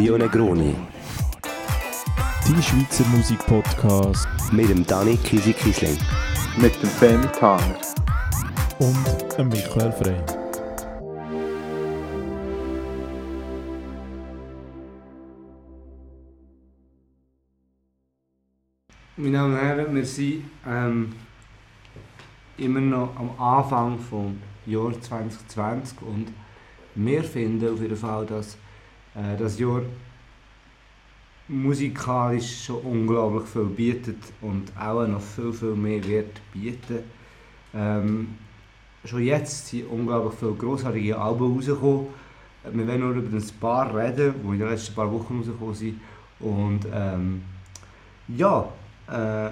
Rio 0.00 0.16
Negroni. 0.16 0.74
Die 2.48 2.62
Schweizer 2.62 3.04
Musikpodcast 3.08 4.26
Mit 4.50 4.70
dem 4.70 4.86
Dani 4.86 5.18
Kisi 5.18 5.52
Kisling. 5.52 5.98
Mit 6.56 6.72
dem 6.82 6.88
Femi 6.88 7.26
Tanger. 7.26 7.76
und 8.78 9.36
dem 9.36 9.48
Michael 9.48 9.92
Frey. 9.92 10.16
Meine 19.18 19.36
Damen 19.36 19.52
und 19.52 19.60
Herren, 19.60 19.94
wir 19.94 20.06
sind 20.06 20.44
ähm, 20.66 21.12
immer 22.56 22.80
noch 22.80 23.10
am 23.16 23.38
Anfang 23.38 23.98
des 24.64 24.72
Jahr 24.72 24.98
2020 24.98 26.00
und 26.00 26.32
wir 26.94 27.22
finden 27.22 27.74
auf 27.74 27.82
jeden 27.82 27.96
Fall, 27.96 28.24
dass 28.24 28.56
äh, 29.14 29.36
das 29.36 29.58
Jahr 29.58 29.82
musikalisch 31.48 32.64
schon 32.66 32.80
unglaublich 32.82 33.48
viel 33.48 33.64
bietet 33.64 34.22
und 34.40 34.72
auch 34.78 35.06
noch 35.06 35.20
viel, 35.20 35.52
viel 35.52 35.74
mehr 35.74 36.02
wird 36.04 36.40
bieten. 36.52 37.00
Ähm, 37.74 38.36
schon 39.04 39.22
jetzt 39.22 39.66
sind 39.68 39.90
unglaublich 39.90 40.38
viele 40.38 40.52
grossartige 40.52 41.18
Alben 41.18 41.54
rausgekommen. 41.54 42.06
Wir 42.72 42.86
werden 42.86 43.00
nur 43.00 43.14
über 43.14 43.36
ein 43.36 43.50
paar 43.58 43.94
reden, 43.94 44.34
die 44.42 44.46
in 44.48 44.58
den 44.58 44.68
letzten 44.68 44.94
paar 44.94 45.10
Wochen 45.10 45.38
rausgekommen 45.38 45.74
sind. 45.74 46.00
Und 46.38 46.80
ähm, 46.92 47.42
ja, 48.28 48.68
äh, 49.08 49.50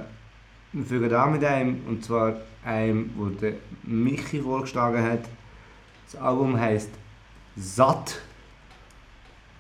wir 0.73 0.85
fügen 0.85 1.13
an 1.13 1.33
mit 1.33 1.45
einem, 1.45 1.81
und 1.89 2.05
zwar 2.05 2.37
einem, 2.65 3.11
wo 3.17 3.27
der 3.27 3.55
Michi 3.83 4.41
vorgeschlagen 4.41 5.03
hat. 5.03 5.25
Das 6.11 6.21
Album 6.21 6.59
heißt 6.59 6.91
Satt. 7.57 8.21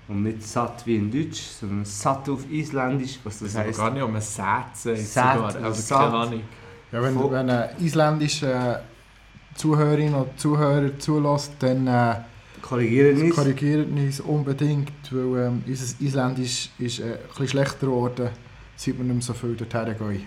Und 0.08 0.22
nicht 0.22 0.42
satt 0.42 0.86
wie 0.86 0.96
in 0.96 1.10
Deutsch, 1.10 1.40
sondern 1.60 1.84
satt 1.84 2.28
auf 2.30 2.50
Isländisch, 2.50 3.18
was 3.24 3.40
das 3.40 3.52
Das 3.52 3.62
heißt. 3.66 3.78
gar 3.78 3.90
nicht 3.90 4.02
um 4.02 4.10
einen 4.12 4.20
Sätze 4.22 4.96
Sät 4.96 5.06
sogar. 5.06 5.54
Also 5.56 5.82
Satt. 5.82 5.98
keine 6.00 6.14
Ahnung. 6.16 6.40
Ja, 6.90 7.02
wenn, 7.02 7.14
Voll. 7.14 7.30
wenn 7.32 7.50
ein 7.50 7.68
isländischer 7.78 8.82
Zuhörerin 9.54 10.14
oder 10.14 10.34
Zuhörer 10.36 10.98
zulässt, 10.98 11.52
dann 11.58 11.86
äh, 11.86 12.14
Korrigieren 12.62 13.20
uns. 13.20 13.34
korrigiert 13.34 13.86
uns 13.90 14.20
unbedingt, 14.20 14.92
weil 15.10 15.46
ähm, 15.46 15.62
unser 15.66 16.00
Isländisch 16.02 16.70
ist 16.78 17.00
äh, 17.00 17.04
ein 17.04 17.18
bisschen 17.28 17.48
schlechter 17.48 17.86
geworden, 17.86 18.30
seit 18.76 18.96
wir 18.96 19.04
nicht 19.04 19.12
mehr 19.14 19.22
so 19.22 19.34
viel 19.34 19.54
dorthin 19.56 19.94
gehen. 19.98 20.26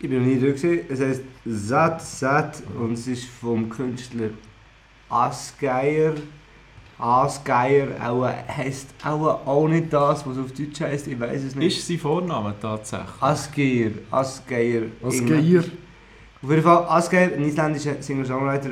Ich 0.00 0.10
bin 0.10 0.18
noch 0.18 0.26
nie 0.26 0.38
dort. 0.40 0.62
Es 0.90 1.00
heißt 1.00 1.22
Satt, 1.46 2.02
Satt 2.02 2.62
und 2.78 2.94
es 2.94 3.06
ist 3.06 3.24
vom 3.26 3.68
Künstler 3.70 4.30
Asgeier. 5.08 6.14
Asgeier 6.98 7.88
auch, 8.02 8.24
heisst 8.24 8.88
auch, 9.04 9.46
auch 9.46 9.68
nicht 9.68 9.92
das, 9.92 10.26
was 10.26 10.38
auf 10.38 10.52
Deutsch 10.52 10.80
heisst, 10.80 11.06
ich 11.08 11.20
weiß 11.20 11.44
es 11.44 11.54
nicht. 11.54 11.78
Ist 11.78 11.86
sein 11.86 11.98
Vorname 11.98 12.54
tatsächlich? 12.60 13.20
Asgeir, 13.20 13.92
Asgeir. 14.10 14.82
Ihr? 15.40 15.64
Auf 16.42 16.50
jeden 16.50 16.62
Fall, 16.62 16.84
Asgeir, 16.88 17.34
ein 17.34 17.44
isländischer 17.44 18.00
Singer-Songwriter. 18.00 18.70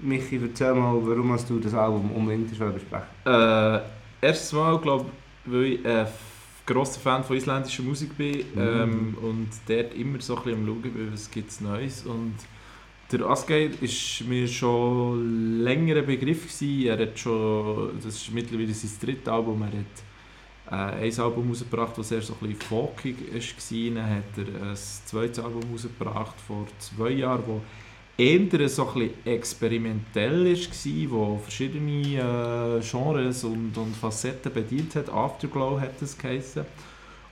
Michi, 0.00 0.40
erzähl 0.40 0.74
mal, 0.74 0.94
warum 1.02 1.32
hast 1.32 1.50
du 1.50 1.58
das 1.58 1.74
Album 1.74 2.12
unbedingt 2.12 2.50
besprechen 2.50 2.80
Äh, 3.24 3.80
erstes 4.20 4.52
Mal, 4.52 4.78
glaube 4.78 5.06
ich, 5.44 5.52
weil 5.52 5.64
ich 5.64 5.86
ein 5.86 6.06
grosser 6.64 7.00
Fan 7.00 7.24
von 7.24 7.36
isländischer 7.36 7.82
Musik 7.82 8.16
bin 8.16 8.44
ähm, 8.56 9.16
und 9.20 9.48
dort 9.66 9.94
immer 9.94 10.20
so 10.20 10.36
ein 10.36 10.42
bisschen 10.44 10.60
am 10.60 10.66
Schauen 10.66 10.82
bin, 10.82 11.12
was 11.12 11.28
gibt 11.28 11.50
es 11.50 11.60
Neues. 11.60 12.04
Und 12.04 12.34
der 13.10 13.26
Asgeir 13.26 13.70
ist 13.80 14.22
mir 14.26 14.46
schon 14.46 15.62
länger 15.62 15.96
ein 15.96 16.06
Begriff 16.06 16.42
gewesen. 16.42 16.86
Er 16.86 16.98
hat 16.98 17.18
schon, 17.18 17.92
das 18.02 18.16
ist 18.16 18.32
mittlerweile 18.32 18.74
sein 18.74 18.90
drittes 19.00 19.28
Album, 19.28 19.62
er 19.62 19.68
hat 19.68 21.00
äh, 21.00 21.06
ein 21.06 21.20
Album 21.20 21.48
rausgebracht, 21.48 21.96
das 21.96 22.12
eher 22.12 22.20
so 22.20 22.34
ein 22.34 22.48
bisschen 22.48 22.60
folkig 22.60 23.16
war. 23.32 23.94
Dann 23.94 24.16
hat 24.16 24.36
er 24.36 24.68
ein 24.70 24.76
zweites 24.76 25.38
Album 25.38 25.62
rausgebracht 25.72 26.38
vor 26.46 26.66
zwei 26.78 27.10
Jahren, 27.10 27.42
wo 27.46 27.62
eher 28.18 28.68
so 28.68 28.88
ein 28.88 28.94
bisschen 28.94 29.26
experimentell 29.26 30.44
war, 30.44 31.10
wo 31.10 31.38
verschiedene 31.38 32.02
äh, 32.02 32.80
Genres 32.80 33.44
und, 33.44 33.78
und 33.78 33.96
Facetten 33.96 34.52
bedient 34.52 34.94
hat. 34.96 35.08
Afterglow 35.08 35.80
hat 35.80 36.02
es 36.02 36.18
geheißen. 36.18 36.66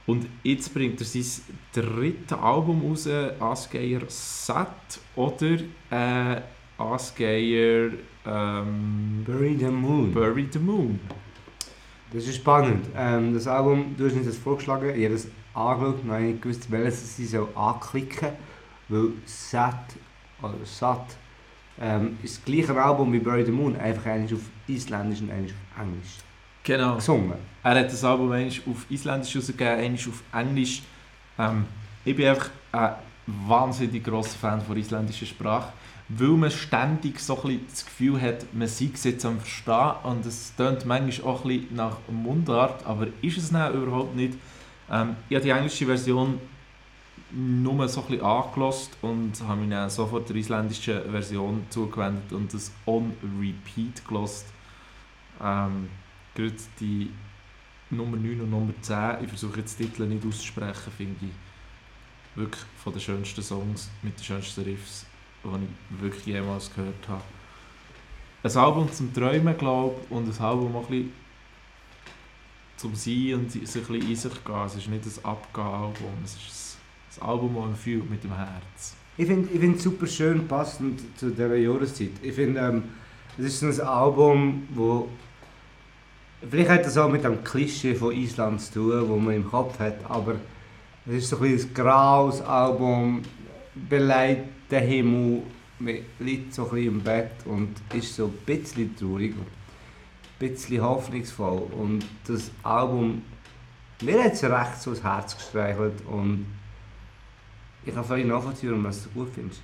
Und 0.06 0.27
jetzt 0.44 0.72
bringt 0.72 1.00
er 1.00 1.06
sein 1.06 1.25
drittes 1.72 2.39
Album 2.39 2.83
raus, 2.83 3.09
Asgeir 3.41 4.03
Sat 4.09 5.00
oder 5.17 5.59
äh, 5.91 6.41
Asgeir 6.78 7.93
ähm, 8.25 9.25
Bury 9.27 9.56
the 9.59 9.66
Moon. 9.66 10.12
Bury 10.12 10.47
the 10.50 10.59
Moon. 10.61 11.00
Das 12.12 12.27
ist 12.27 12.37
spannend. 12.37 12.87
Ähm, 12.97 13.34
das 13.34 13.49
Album, 13.49 13.97
du 13.99 14.06
hast 14.06 14.15
uns 14.15 14.27
das 14.27 14.37
vorgeschlagen, 14.37 14.91
ich 14.97 15.05
habe 15.05 15.15
das 15.15 15.27
angeschaut 15.55 16.03
und 16.03 16.22
nicht 16.22 16.43
gewusst, 16.43 16.71
welches 16.71 17.19
ich 17.19 17.31
so 17.31 17.49
anklicken 17.55 18.28
weil 18.89 19.12
Sat 19.25 19.97
oder 20.41 20.65
Sat 20.65 21.16
ähm, 21.81 22.19
ist 22.22 22.39
das 22.39 22.45
gleiche 22.45 22.81
Album 22.81 23.12
wie 23.12 23.19
Bury 23.19 23.45
the 23.45 23.50
Moon, 23.50 23.75
einfach 23.77 24.06
eines 24.06 24.33
auf 24.33 24.41
Isländisch 24.69 25.21
und 25.21 25.31
eines 25.31 25.50
auf 25.50 25.83
Englisch 25.83 26.19
Genau. 26.66 26.97
gesungen. 26.97 27.34
Er 27.62 27.78
hat 27.78 27.93
das 27.93 28.03
Album 28.03 28.32
einmal 28.32 28.53
auf 28.69 28.91
Isländisch 28.91 29.37
rausgegeben, 29.37 29.78
einmal 29.78 30.00
auf 30.00 30.22
Englisch. 30.32 30.82
Ähm, 31.38 31.65
ich 32.04 32.16
bin 32.16 32.27
einfach 32.27 32.50
ein 32.72 32.94
wahnsinnig 33.27 34.03
grosser 34.03 34.37
Fan 34.37 34.60
von 34.60 34.77
isländischer 34.77 35.27
Sprache, 35.27 35.72
weil 36.09 36.28
man 36.28 36.50
ständig 36.50 37.21
so 37.21 37.41
ein 37.44 37.60
das 37.71 37.84
Gefühl 37.84 38.21
hat, 38.21 38.53
man 38.53 38.66
sei 38.66 38.91
es 38.93 39.04
jetzt 39.04 39.25
am 39.25 39.38
Verstehen 39.38 39.93
und 40.03 40.27
es 40.27 40.54
tönt 40.56 40.84
manchmal 40.87 41.34
auch 41.34 41.44
ein 41.44 41.69
nach 41.71 41.99
Mundart, 42.10 42.84
aber 42.84 43.06
ist 43.22 43.38
es 43.38 43.50
dann 43.50 43.72
überhaupt 43.72 44.16
nicht. 44.16 44.34
Ähm, 44.91 45.15
ich 45.28 45.37
habe 45.37 45.44
die 45.44 45.50
englische 45.50 45.87
Version 45.87 46.41
nur 47.31 47.88
so 47.88 48.00
ein 48.00 48.06
bisschen 48.09 48.25
angehört 48.25 48.91
und 49.03 49.33
habe 49.47 49.60
mich 49.60 49.71
dann 49.71 49.88
sofort 49.88 50.28
der 50.28 50.37
isländischen 50.37 51.10
Version 51.12 51.65
zugewendet 51.71 52.33
und 52.33 52.53
das 52.53 52.72
on 52.87 53.12
repeat 53.41 54.04
gehört. 54.04 54.44
Ähm, 55.41 55.88
gerade 56.37 56.55
die 56.79 57.11
Nummer 57.91 58.17
9 58.17 58.43
und 58.43 58.51
Nummer 58.51 58.75
10, 58.81 59.25
ich 59.25 59.29
versuche 59.29 59.61
jetzt 59.61 59.79
die 59.79 59.87
Titel 59.87 60.07
nicht 60.07 60.25
auszusprechen, 60.25 60.93
finde 60.97 61.27
ich 61.27 62.37
wirklich 62.39 62.63
von 62.83 62.93
den 62.93 63.01
schönsten 63.01 63.43
Songs 63.43 63.91
mit 64.03 64.19
den 64.19 64.25
schönsten 64.25 64.63
Riffs, 64.63 65.07
die 65.43 65.49
ich 65.49 66.03
wirklich 66.03 66.27
jemals 66.27 66.73
gehört 66.75 67.09
habe. 67.09 67.23
Ein 68.43 68.57
Album 68.57 68.93
zum 68.93 69.13
Träumen, 69.13 69.57
glaube 69.57 69.97
ich, 70.05 70.11
und 70.11 70.29
ein 70.29 70.45
Album 70.45 70.77
auch 70.77 70.91
ein 70.91 71.13
zum 72.77 72.95
Sein 72.95 73.35
und 73.35 73.51
sich 73.51 73.63
ein 73.63 73.67
bisschen 73.67 73.95
in 73.95 74.17
sich 74.17 74.45
gehen. 74.45 74.67
Es 74.67 74.75
ist 74.77 74.89
nicht 74.89 75.05
ein 75.05 75.25
Abgehen-Album, 75.25 76.13
es 76.23 76.35
ist 76.35 76.79
ein, 77.21 77.27
Album, 77.27 77.55
das 77.55 77.65
man 77.65 77.77
fühlt 77.77 78.11
mit 78.11 78.23
dem 78.23 78.37
Herz. 78.37 78.95
Ich 79.17 79.27
finde 79.27 79.49
ich 79.51 79.59
find 79.59 79.77
es 79.77 79.83
super 79.83 80.07
schön 80.07 80.47
passend 80.47 81.01
zu 81.19 81.31
dieser 81.31 81.57
Jahreszeit. 81.57 82.11
Ich 82.21 82.35
finde, 82.35 82.61
ähm, 82.61 82.83
es 83.39 83.63
ist 83.63 83.81
ein 83.81 83.87
Album, 83.87 84.69
wo 84.75 85.09
vielleicht 86.49 86.71
hat 86.71 86.87
das 86.87 86.97
auch 86.97 87.09
mit 87.09 87.25
dem 87.25 87.43
Klischee 87.43 87.95
von 87.95 88.13
Island 88.13 88.61
zu 88.61 88.75
tun, 88.75 89.09
das 89.09 89.25
man 89.25 89.35
im 89.35 89.49
Kopf 89.49 89.79
hat, 89.79 89.99
aber 90.09 90.37
es 91.07 91.15
ist 91.15 91.31
so 91.31 91.37
ein, 91.37 91.43
bisschen 91.43 91.75
graues 91.75 92.41
Album, 92.43 93.23
beleidigt 93.89 94.49
den 94.71 94.85
Himmel, 94.85 95.43
man 95.79 95.99
liegt 96.19 96.55
so 96.55 96.65
ein 96.65 96.71
bisschen 96.71 96.87
im 96.89 97.01
Bett 97.03 97.33
und 97.45 97.75
ist 97.95 98.17
so 98.17 98.27
ein 98.27 98.33
bisschen 98.45 98.97
traurig 98.97 99.35
und 99.37 99.47
ein 100.41 100.51
bisschen 100.51 100.83
hoffnungsvoll. 100.83 101.63
Und 101.79 102.05
das 102.27 102.51
Album, 102.63 103.23
mir 104.03 104.25
hat 104.25 104.33
es 104.33 104.45
recht 104.45 104.81
so 104.81 104.91
das 104.91 105.03
Herz 105.03 105.37
gestreichelt 105.37 106.05
und 106.07 106.47
ich 107.85 107.95
kann 107.95 108.05
völlig 108.05 108.27
nachvollziehen, 108.27 108.71
warum 108.71 108.85
du 108.85 109.21
gut 109.21 109.29
findest. 109.35 109.63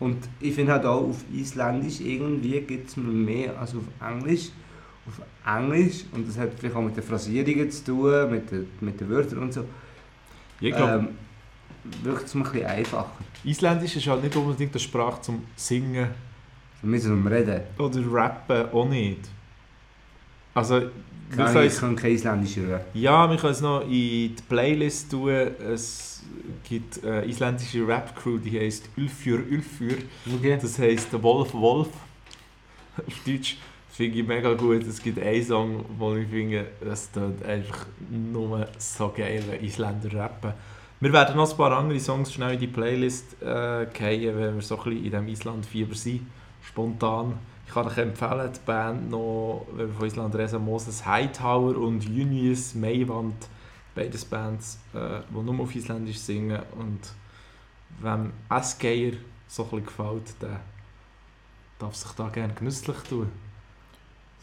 Und 0.00 0.28
ich 0.40 0.54
finde 0.54 0.72
halt 0.72 0.84
auch 0.84 1.08
auf 1.08 1.24
Isländisch 1.32 2.00
irgendwie 2.00 2.60
gibt 2.60 2.88
es 2.88 2.96
mehr 2.96 3.58
als 3.58 3.74
auf 3.74 3.84
Englisch. 4.06 4.50
Auf 5.06 5.20
Englisch, 5.56 6.04
und 6.12 6.26
das 6.28 6.38
hat 6.38 6.50
vielleicht 6.58 6.74
auch 6.74 6.82
mit 6.82 6.96
den 6.96 7.02
Phrasierungen 7.04 7.70
zu 7.70 7.84
tun, 7.84 8.30
mit 8.30 8.50
den, 8.50 8.68
mit 8.80 8.98
den 9.00 9.08
Wörtern 9.10 9.38
und 9.40 9.52
so, 9.52 9.64
Ich 10.60 10.74
glaube, 10.74 10.92
ähm, 10.92 11.08
wirkt 12.02 12.24
es 12.26 12.34
ein 12.34 12.42
bisschen 12.42 12.64
einfacher. 12.66 13.10
Isländisch 13.44 13.96
ist 13.96 14.06
halt 14.06 14.22
nicht 14.22 14.34
unbedingt 14.34 14.72
eine 14.72 14.80
Sprache 14.80 15.20
zum 15.20 15.42
Singen 15.56 16.08
Wir 16.80 16.90
müssen 16.90 17.12
um 17.12 17.26
reden. 17.26 17.60
oder 17.78 18.00
Rappen 18.12 18.70
auch 18.72 18.88
nicht. 18.88 19.20
Also, 20.54 20.80
Nein, 21.36 21.56
ich 21.58 21.72
es- 21.72 21.80
kann 21.80 21.96
kein 21.96 22.12
Isländisch 22.12 22.56
hören. 22.56 22.80
Ja, 22.94 23.28
wir 23.28 23.36
können 23.36 23.52
es 23.52 23.60
noch 23.60 23.82
in 23.82 23.90
die 23.90 24.34
Playlist 24.48 25.10
tun. 25.10 25.30
Es 25.30 26.22
gibt 26.66 27.04
eine 27.04 27.26
isländische 27.26 27.86
Rap-Crew, 27.86 28.38
die 28.38 28.58
heisst 28.58 28.88
Ulfjör 28.96 29.40
Ulfjör. 29.50 29.98
Okay. 30.34 30.58
Das 30.60 30.78
heisst 30.78 31.12
Wolf 31.22 31.52
Wolf. 31.52 31.88
Auf 32.96 33.14
Deutsch 33.26 33.56
finde 33.94 34.18
ich 34.18 34.26
mega 34.26 34.54
gut. 34.54 34.82
Es 34.82 35.00
gibt 35.00 35.20
einen 35.20 35.44
Song, 35.44 35.84
wo 35.96 36.14
ich 36.16 36.28
finde, 36.28 36.66
es 36.80 37.10
tut 37.12 37.44
einfach 37.44 37.86
nur 38.10 38.66
so 38.76 39.12
geil, 39.16 39.44
wenn 39.48 39.64
Isländer 39.64 40.12
rappen. 40.12 40.52
Wir 41.00 41.12
werden 41.12 41.36
noch 41.36 41.50
ein 41.50 41.56
paar 41.56 41.72
andere 41.72 42.00
Songs 42.00 42.32
schnell 42.32 42.54
in 42.54 42.60
die 42.60 42.66
Playlist 42.66 43.40
äh, 43.42 43.86
wenn 43.86 44.54
wir 44.54 44.62
so 44.62 44.78
ein 44.78 44.84
bisschen 44.84 45.04
in 45.04 45.10
diesem 45.10 45.28
Island-Fieber 45.28 45.94
sind. 45.94 46.26
Spontan. 46.62 47.38
Ich 47.66 47.72
kann 47.72 47.86
euch 47.86 47.98
empfehlen, 47.98 48.50
die 48.52 48.60
Band 48.66 49.10
noch, 49.10 49.66
wenn 49.72 49.88
wir 49.88 49.94
von 49.94 50.06
Island 50.06 50.34
reden, 50.34 50.64
Moses 50.64 51.06
Hightower 51.06 51.76
und 51.76 52.04
Junius 52.04 52.74
Maywand, 52.74 53.48
beides 53.94 54.24
Bands, 54.24 54.78
äh, 54.92 55.20
die 55.30 55.42
nur 55.42 55.60
auf 55.60 55.74
Isländisch 55.74 56.18
singen 56.18 56.60
und 56.78 57.00
wem 58.00 58.32
Esgeier 58.50 59.12
so 59.46 59.64
ein 59.64 59.70
bisschen 59.70 59.86
gefällt, 59.86 60.42
der 60.42 60.60
darf 61.78 61.94
sich 61.94 62.10
da 62.12 62.28
gerne 62.28 62.54
genüsslich 62.54 62.96
tun. 63.08 63.43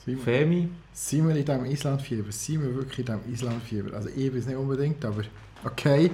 Sind 0.04 0.18
wir, 0.18 0.24
Femi, 0.24 0.68
sind 0.94 1.28
wir 1.28 1.36
in 1.36 1.46
diesem 1.46 1.66
Islandfieber? 1.66 2.32
Sind 2.32 2.64
wir 2.64 2.76
wirklich 2.76 3.00
in 3.00 3.06
diesem 3.06 3.34
Islandfieber? 3.34 3.96
Also 3.96 4.10
ich 4.10 4.32
bin 4.32 4.38
es 4.38 4.48
nicht 4.48 4.58
unbedingt, 4.58 5.06
aber 5.06 5.22
okay. 5.64 6.10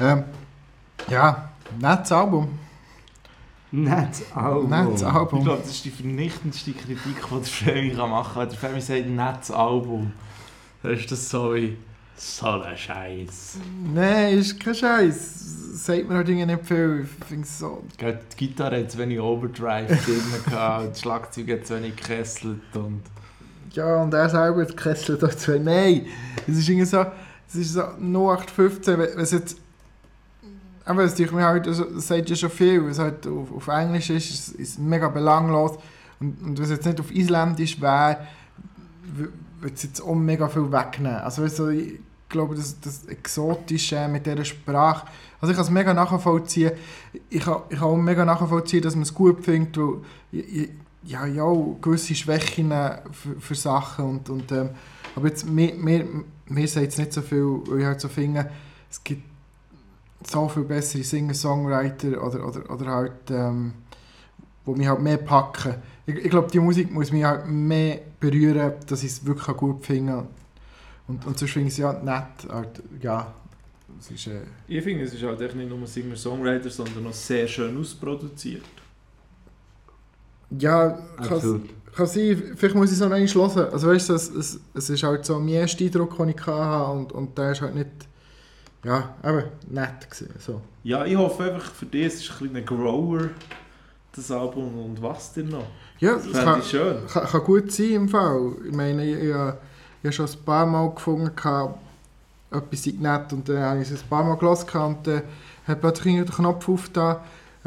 Ähm, 0.00 0.24
ja, 1.08 1.52
nettes 1.78 2.10
Album. 2.10 2.58
Nettes 3.70 4.24
Album. 4.34 4.70
Nettes 4.70 5.02
ich 5.02 5.06
Album. 5.06 5.44
glaube, 5.44 5.62
das 5.62 5.70
ist 5.70 5.84
die 5.84 5.90
vernichtendste 5.90 6.72
Kritik, 6.72 6.98
die 7.04 7.34
der 7.34 7.42
Femi 7.44 7.90
kann 7.90 8.10
machen 8.10 8.34
kann. 8.34 8.48
Der 8.48 8.58
Femi 8.58 8.80
sagt, 8.80 9.06
nettes 9.06 9.50
Album. 9.52 10.12
Dann 10.82 10.92
ist 10.94 11.12
das 11.12 11.30
so 11.30 11.54
wie, 11.54 11.76
so 12.16 12.48
ein 12.48 12.76
Scheiß. 12.76 13.58
Nein, 13.94 14.38
ist 14.38 14.58
kein 14.58 14.74
Scheiß. 14.74 15.84
Sagt 15.84 16.08
mir 16.08 16.16
halt 16.16 16.28
irgendwie 16.28 16.46
nicht 16.46 16.66
viel. 16.66 17.06
Ich 17.20 17.24
finde 17.24 17.44
es 17.44 17.58
so. 17.58 17.84
Die 18.00 18.36
Gitarre 18.36 18.80
hat 18.80 18.90
zu 18.90 18.98
wenig 18.98 19.20
Overdrive 19.20 20.04
drin 20.04 20.22
gehabt, 20.44 20.82
und 20.82 20.90
das 20.90 21.00
Schlagzeug 21.00 21.50
hat 21.52 21.66
zu 21.66 21.76
wenig 21.76 21.94
gekesselt 21.94 22.74
und... 22.74 23.02
Ja, 23.78 24.02
und 24.02 24.12
er 24.12 24.28
selber 24.28 24.62
hat 24.62 24.76
Kessel 24.76 25.16
dazu. 25.16 25.52
Nein, 25.52 26.06
es 26.48 26.58
ist 26.58 26.68
irgendwie 26.68 26.84
so. 26.84 27.06
Es 27.48 27.54
ist 27.54 27.74
so 27.74 27.82
0815, 28.00 28.98
wenn 28.98 29.18
es 29.20 29.30
jetzt. 29.30 29.56
Aber 30.84 31.04
es 31.04 31.14
tut 31.14 31.30
mir 31.30 31.44
halt, 31.44 31.68
also, 31.68 31.84
das 31.84 32.08
sagt 32.08 32.28
ja 32.28 32.34
schon 32.34 32.50
viel, 32.50 32.82
wenn 32.82 32.90
es 32.90 32.98
halt 32.98 33.24
auf, 33.28 33.54
auf 33.54 33.68
Englisch 33.68 34.10
ist, 34.10 34.30
ist 34.30 34.58
es 34.58 34.78
mega 34.78 35.08
belanglos. 35.08 35.78
Und, 36.18 36.42
und 36.42 36.58
es 36.58 36.70
jetzt 36.70 36.86
nicht 36.86 36.98
auf 36.98 37.14
Isländisch 37.14 37.80
wäre, 37.80 38.26
würde 39.14 39.74
es 39.74 39.84
jetzt 39.84 40.00
auch 40.00 40.14
mega 40.16 40.48
viel 40.48 40.72
wegnehmen. 40.72 41.20
Also 41.20 41.44
weißt 41.44 41.60
ich 41.60 42.00
glaube, 42.28 42.56
das, 42.56 42.80
das 42.80 43.04
Exotische 43.04 44.08
mit 44.08 44.26
dieser 44.26 44.44
Sprache, 44.44 45.06
also 45.40 45.52
ich 45.52 45.56
kann 45.56 45.66
es 45.66 45.70
mega 45.70 45.94
nachvollziehen. 45.94 46.72
Ich 47.30 47.44
kann, 47.44 47.62
ich 47.70 47.78
kann 47.78 47.88
auch 47.88 47.96
mega 47.96 48.24
nachvollziehen, 48.24 48.82
dass 48.82 48.96
man 48.96 49.02
es 49.02 49.14
gut 49.14 49.44
findet, 49.44 49.76
weil 49.76 50.00
ich, 50.32 50.56
ich, 50.56 50.70
ja, 51.08 51.26
ja, 51.26 51.50
gewisse 51.80 52.14
Schwächen 52.14 52.70
für, 52.70 53.40
für 53.40 53.54
Sachen 53.54 54.04
und, 54.04 54.30
und 54.30 54.52
ähm, 54.52 54.70
aber 55.16 55.28
jetzt, 55.28 55.46
mir, 55.48 55.74
mir, 55.74 56.06
mir 56.46 56.68
sagt 56.68 56.88
es 56.88 56.98
nicht 56.98 57.12
so 57.14 57.22
viel, 57.22 57.60
weil 57.66 57.80
ich 57.80 57.86
halt 57.86 58.00
so 58.00 58.08
finde, 58.08 58.50
es 58.90 59.02
gibt 59.02 59.22
so 60.22 60.48
viel 60.48 60.64
bessere 60.64 61.02
Singer-Songwriter 61.02 62.22
oder, 62.22 62.46
oder, 62.46 62.70
oder 62.70 62.86
halt, 62.86 63.30
ähm, 63.30 63.72
wo 64.64 64.74
mich 64.74 64.86
halt 64.86 65.00
mehr 65.00 65.16
packen. 65.16 65.76
Ich, 66.06 66.14
ich 66.16 66.30
glaube, 66.30 66.50
die 66.50 66.60
Musik 66.60 66.92
muss 66.92 67.10
mich 67.10 67.24
halt 67.24 67.46
mehr 67.48 68.00
berühren, 68.20 68.74
dass 68.86 69.02
ich 69.02 69.12
es 69.12 69.24
wirklich 69.24 69.56
gut 69.56 69.86
finde. 69.86 70.26
Und, 71.06 71.24
und 71.26 71.38
sonst 71.38 71.52
finde 71.52 71.68
ich 71.68 71.74
es 71.74 71.78
ja 71.78 71.92
nett, 71.94 72.50
halt, 72.50 72.82
ja, 73.00 73.32
ist, 73.98 74.26
äh, 74.26 74.42
Ich 74.68 74.84
finde, 74.84 75.04
es 75.04 75.14
ist 75.14 75.22
halt 75.22 75.40
nicht 75.56 75.70
nur 75.70 75.86
Singer-Songwriter, 75.86 76.68
sondern 76.68 77.06
auch 77.06 77.14
sehr 77.14 77.48
schön 77.48 77.78
ausproduziert. 77.78 78.62
Ja, 80.50 80.98
kann, 81.16 81.62
kann 81.94 82.06
sein, 82.06 82.52
vielleicht 82.56 82.74
muss 82.74 82.90
ich 82.90 82.94
es 82.94 83.00
noch 83.00 83.10
einmal 83.10 83.26
hören. 83.26 83.72
Also 83.72 83.88
weißt 83.88 84.08
du, 84.08 84.14
es, 84.14 84.28
es, 84.30 84.60
es 84.74 84.90
ist 84.90 85.02
halt 85.02 85.24
so 85.24 85.38
mein 85.38 85.48
erster 85.48 85.84
Eindruck, 85.84 86.16
den 86.16 86.28
ich 86.30 86.46
hatte 86.46 86.92
und, 86.92 87.12
und 87.12 87.36
der 87.36 87.52
ist 87.52 87.60
halt 87.60 87.74
nicht, 87.74 87.88
ja, 88.84 89.14
eben, 89.24 89.44
nett 89.68 90.10
gewesen, 90.10 90.34
so. 90.38 90.60
Ja, 90.84 91.04
ich 91.04 91.16
hoffe 91.16 91.52
einfach 91.52 91.72
für 91.72 91.86
dich, 91.86 92.06
es 92.06 92.14
ist 92.20 92.30
ein 92.30 92.36
kleiner 92.50 92.62
Grower, 92.62 93.30
das 94.14 94.30
Album, 94.30 94.84
und 94.84 95.02
was 95.02 95.32
denn 95.34 95.48
noch? 95.48 95.66
Ja, 95.98 96.14
Das 96.14 96.32
kann, 96.44 96.60
ich 96.60 96.70
schön. 96.70 96.96
kann, 97.06 97.26
kann 97.26 97.44
gut 97.44 97.72
sein 97.72 97.90
im 97.90 98.08
Fall. 98.08 98.52
Ich 98.66 98.74
meine, 98.74 99.04
ich, 99.04 99.16
ich, 99.16 99.28
ich 99.28 99.34
habe 99.34 100.12
schon 100.12 100.26
ein 100.26 100.44
paar 100.44 100.66
Mal 100.66 100.90
gefunden, 100.94 101.30
etwas 102.50 102.82
sei 102.84 102.94
nett 102.98 103.32
und 103.32 103.48
dann 103.48 103.58
habe 103.58 103.82
ich 103.82 103.90
es 103.90 104.02
ein 104.02 104.08
paar 104.08 104.24
Mal 104.24 104.36
gelesen 104.36 104.66
und 104.80 105.06
dann 105.06 105.22
hat 105.66 105.80
plötzlich 105.80 106.14
der 106.16 106.24
Knopf 106.24 106.68
aufgetan. 106.68 107.16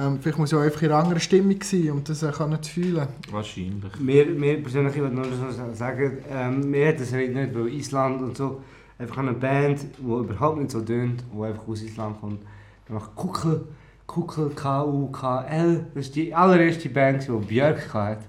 Ähm, 0.01 0.19
vielleicht 0.19 0.39
muss 0.39 0.51
ich 0.51 0.57
auch 0.57 0.61
einfach 0.61 0.81
in 0.81 0.89
einer 0.89 0.99
anderen 0.99 1.19
Stimmung 1.19 1.61
sein, 1.61 1.91
um 1.91 2.03
das 2.03 2.23
äh, 2.23 2.31
können 2.31 2.61
zu 2.63 2.71
fühlen. 2.71 3.07
Wahrscheinlich. 3.29 3.99
Mir, 3.99 4.25
mir 4.25 4.61
persönlich, 4.61 4.95
ich 4.95 5.01
will 5.01 5.09
nur 5.09 5.25
so 5.25 5.73
sagen, 5.73 6.17
ähm, 6.29 6.71
mir 6.71 6.87
hat 6.87 6.99
das 6.99 7.11
nicht, 7.11 7.35
weil 7.35 7.67
Island 7.67 8.21
und 8.21 8.35
so, 8.35 8.61
einfach 8.97 9.19
eine 9.19 9.33
Band, 9.33 9.85
die 9.97 10.01
überhaupt 10.01 10.57
nicht 10.57 10.71
so 10.71 10.81
tönt, 10.81 11.23
die 11.31 11.43
einfach 11.43 11.67
aus 11.67 11.83
Island 11.83 12.19
kommt. 12.19 12.41
Dann 12.87 12.97
macht 12.97 13.15
Kuckel, 13.15 13.67
Kuckel, 14.07 14.49
K-U-K-L, 14.55 15.85
das 15.93 16.05
ist 16.07 16.15
die 16.15 16.33
allererste 16.33 16.89
Band, 16.89 17.27
die 17.27 17.45
Björk 17.45 17.93
hat. 17.93 18.19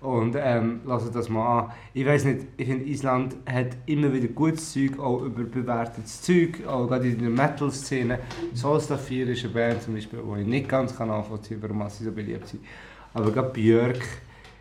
Und 0.00 0.34
ähm, 0.38 0.80
lasst 0.86 1.14
das 1.14 1.28
mal 1.28 1.58
an. 1.58 1.72
Ich 1.92 2.06
weiß 2.06 2.24
nicht, 2.24 2.46
ich 2.56 2.66
finde 2.66 2.86
Island 2.86 3.36
hat 3.46 3.76
immer 3.84 4.10
wieder 4.12 4.28
gutes 4.28 4.72
Zeug, 4.72 4.98
auch 4.98 5.22
überbewertetes 5.22 6.22
Zeug, 6.22 6.66
auch 6.66 6.86
gerade 6.86 7.08
in 7.08 7.18
der 7.18 7.28
Metal-Szene. 7.28 8.18
Solstafir 8.54 9.28
ist 9.28 9.44
eine 9.44 9.52
Band 9.52 9.82
zum 9.82 9.94
Beispiel, 9.94 10.20
die 10.22 10.40
ich 10.40 10.46
nicht 10.46 10.68
ganz 10.68 10.96
kann 10.96 11.08
nachvollziehen 11.08 11.60
kann, 11.60 11.78
warum 11.78 11.90
sie 11.90 12.04
so 12.04 12.12
beliebt 12.12 12.48
sind. 12.48 12.64
Aber 13.12 13.30
gerade 13.30 13.50
Björk 13.50 14.00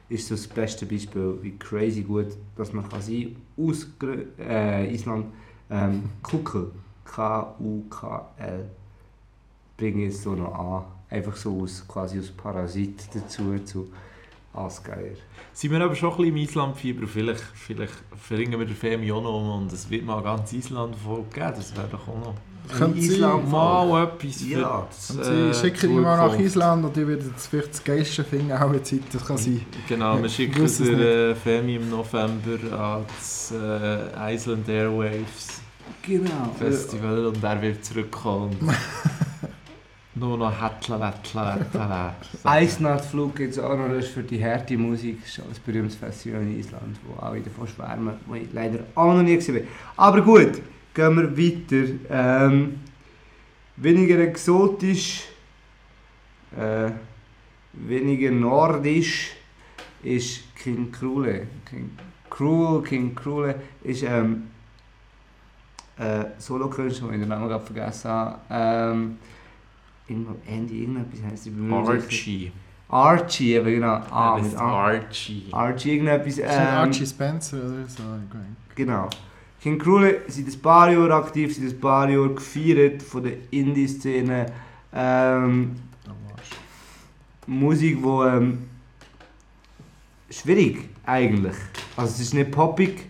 ist 0.09 0.27
so 0.27 0.35
das 0.35 0.47
beste 0.47 0.85
Beispiel, 0.85 1.37
wie 1.41 1.57
crazy 1.57 2.01
gut 2.01 2.35
dass 2.57 2.73
man 2.73 2.89
kann 2.89 3.01
sein 3.01 3.35
aus 3.57 3.87
äh, 4.39 4.93
Island. 4.93 5.27
Ähm, 5.69 6.09
Kuckel, 6.21 6.71
K-U-K-L, 7.05 8.65
bringe 9.77 9.99
ich 9.99 10.11
jetzt 10.11 10.23
so 10.23 10.35
noch 10.35 10.53
an. 10.53 10.83
Einfach 11.09 11.35
so 11.35 11.61
aus, 11.61 11.87
quasi 11.87 12.19
aus 12.19 12.29
Parasit 12.29 13.07
dazu 13.13 13.57
zu 13.63 13.87
Asgeier. 14.59 15.15
Sind 15.53 15.71
wir 15.71 15.81
aber 15.81 15.95
schon 15.95 16.09
ein 16.11 16.17
bisschen 16.17 16.29
im 16.29 16.37
Islandfieber, 16.37 17.07
vielleicht, 17.07 17.43
vielleicht 17.55 17.93
verringen 18.21 18.59
wir 18.59 18.65
den 18.65 18.75
Femi 18.75 19.11
auch 19.11 19.21
noch 19.23 19.35
um 19.39 19.63
und 19.63 19.73
es 19.73 19.89
wird 19.89 20.05
mal 20.05 20.21
ganz 20.21 20.53
Island 20.53 20.95
voll 20.95 21.23
geben, 21.33 21.53
das 21.55 21.75
wäre 21.75 21.87
doch 21.91 22.07
auch 22.07 22.19
noch 22.25 22.35
Könnte 22.77 23.01
sein. 23.01 23.09
Island 23.11 23.49
mal 23.51 24.03
etwas 24.03 24.41
für 24.43 24.59
Ja. 24.59 24.87
das, 24.89 25.09
Und 25.11 25.19
äh, 25.21 25.53
sie 25.53 25.59
schicken 25.59 25.91
ihn 25.91 26.01
mal 26.01 26.17
nach. 26.17 26.39
Island 26.39 26.85
und 26.85 26.95
ich 26.97 27.07
werde 27.07 27.25
jetzt 27.25 27.47
vielleicht 27.47 27.69
das 27.71 27.83
Geilste 27.83 28.23
finden, 28.23 28.51
auch 28.51 28.71
in 28.71 28.83
Zeit, 28.83 29.01
das 29.11 29.25
kann 29.25 29.37
sein. 29.37 29.65
Genau, 29.87 30.21
wir 30.21 30.29
schicken 30.29 30.65
den 30.67 30.99
äh, 30.99 31.35
Femi 31.35 31.75
im 31.75 31.89
November 31.89 32.79
ans 33.07 33.51
äh, 33.51 34.33
Island 34.35 34.69
Airwaves 34.69 35.61
Genau. 36.03 36.53
Festival 36.57 37.25
und 37.27 37.43
er 37.43 37.61
wird 37.61 37.83
zurückkommen. 37.83 38.55
Nur 40.19 40.37
noch 40.37 40.61
Hettla, 40.61 40.99
Wettla, 40.99 41.57
Wettla. 41.57 42.15
Eisnachtflug 42.43 43.37
gibt 43.37 43.53
es 43.53 43.59
auch 43.59 43.77
noch, 43.77 43.87
das 43.87 44.05
ist 44.05 44.13
für 44.13 44.23
die 44.23 44.43
harte 44.43 44.77
Musik, 44.77 45.21
das 45.21 45.29
ist 45.29 45.39
ein 45.39 45.55
berühmtes 45.65 45.95
Festival 45.95 46.41
in 46.41 46.59
Island, 46.59 46.97
wo 47.07 47.21
alle 47.21 47.39
davon 47.39 47.67
schwärmen, 47.67 48.15
wo 48.25 48.35
ich 48.35 48.51
leider 48.51 48.79
auch 48.95 49.13
noch 49.13 49.23
nie 49.23 49.37
bin. 49.37 49.65
Aber 49.95 50.21
gut, 50.21 50.61
gehen 50.93 51.15
wir 51.15 51.37
weiter. 51.37 51.93
Ähm, 52.09 52.79
weniger 53.77 54.19
exotisch, 54.19 55.23
äh, 56.57 56.91
weniger 57.71 58.31
nordisch 58.31 59.31
ist 60.03 60.53
King 60.57 60.91
Krule. 60.91 61.47
King 61.69 61.91
Cruel, 62.29 62.83
King 62.83 63.15
Krule 63.15 63.55
ist 63.83 64.03
ähm, 64.03 64.47
äh, 65.97 66.25
Solo-Künstler, 66.37 67.07
den 67.07 67.15
ich 67.15 67.21
den 67.21 67.29
Namen 67.29 67.47
gerade 67.47 67.63
vergessen 67.63 68.11
habe. 68.11 68.39
Ähm, 68.49 69.17
irgendwo, 70.09 70.35
Andy, 70.47 70.81
irgendetwas 70.81 71.19
heisst 71.23 71.45
die 71.45 71.71
Archie. 71.73 72.51
Archie, 72.89 73.53
eben 73.53 73.65
genau. 73.65 73.87
Ah, 73.87 74.05
Ah, 74.11 74.37
das 74.39 74.47
ist. 74.47 74.55
Archie. 74.57 75.45
Archie, 75.51 75.91
irgendetwas. 75.91 76.39
Ähm, 76.39 76.47
Archie 76.49 77.05
Spencer 77.05 77.57
oder 77.57 77.87
so. 77.87 78.03
Genau. 78.75 79.09
King 79.61 79.77
Krule 79.77 80.21
sind 80.27 80.47
ein 80.47 80.61
paar 80.61 80.89
Jahre 80.91 81.13
aktiv, 81.15 81.53
sind 81.53 81.69
ein 81.69 81.79
paar 81.79 82.09
Jahre 82.09 82.33
gefeiert 82.33 83.03
von 83.03 83.23
der 83.23 83.33
Indie-Szene. 83.51 84.45
Ähm, 84.93 85.75
Musik, 87.45 87.97
wo 88.01 88.23
ähm, 88.25 88.59
schwierig 90.29 90.89
eigentlich. 91.05 91.55
Also 91.97 92.13
es 92.13 92.19
ist 92.21 92.33
nicht 92.33 92.51
poppig, 92.51 93.09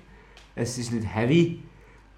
es 0.55 0.77
ist 0.77 0.91
nicht 0.91 1.05
heavy, 1.13 1.61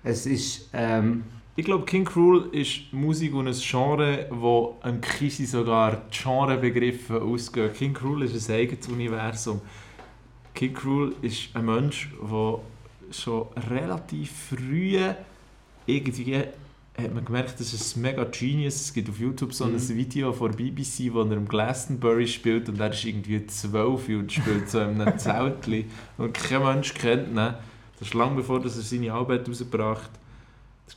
es 0.03 0.25
ist 0.25 0.69
ähm, 0.73 1.23
Ich 1.57 1.65
glaube, 1.65 1.85
King 1.85 2.05
Cruel 2.05 2.47
ist 2.53 2.93
Musik 2.93 3.33
und 3.33 3.47
ein 3.47 3.53
Genre, 3.53 4.25
wo 4.29 4.77
ein 4.81 5.01
Kisi 5.01 5.45
sogar 5.45 6.03
Genrebegriffe 6.09 7.21
ausgehen. 7.21 7.73
King 7.73 7.93
Cruel 7.93 8.23
ist 8.23 8.49
ein 8.49 8.55
eigenes 8.55 8.87
Universum. 8.87 9.59
King 10.53 10.73
Cruel 10.73 11.13
ist 11.21 11.49
ein 11.53 11.65
Mensch, 11.65 12.09
der 12.21 12.59
schon 13.11 13.47
relativ 13.69 14.31
früh 14.49 14.97
irgendwie 15.85 16.43
hat 16.97 17.13
man 17.13 17.25
gemerkt, 17.25 17.59
das 17.59 17.73
ist 17.73 17.95
ein 17.95 18.01
mega 18.01 18.23
Genius. 18.25 18.75
Es 18.75 18.93
gibt 18.93 19.09
auf 19.09 19.19
YouTube 19.19 19.53
so 19.53 19.65
ein 19.65 19.73
Mhm. 19.73 19.89
Video 19.95 20.33
von 20.33 20.51
BBC, 20.51 21.11
wo 21.11 21.21
er 21.21 21.31
im 21.31 21.47
Glastonbury 21.47 22.27
spielt 22.27 22.69
und 22.69 22.79
er 22.79 22.91
ist 22.91 23.03
irgendwie 23.05 23.45
zwölf 23.47 24.07
und 24.09 24.31
spielt 24.31 24.69
so 24.69 24.79
in 24.79 25.01
einem 25.01 25.17
Zeltli 25.17 25.85
und 26.17 26.33
kein 26.33 26.63
Mensch 26.63 26.93
kennt 26.93 27.29
ihn. 27.29 27.35
Das 27.35 27.55
ist 28.01 28.13
lange 28.13 28.35
bevor 28.35 28.59
dass 28.59 28.77
er 28.77 28.83
seine 28.83 29.13
Arbeit 29.13 29.47
rausgebracht 29.47 30.03
hat. 30.03 30.20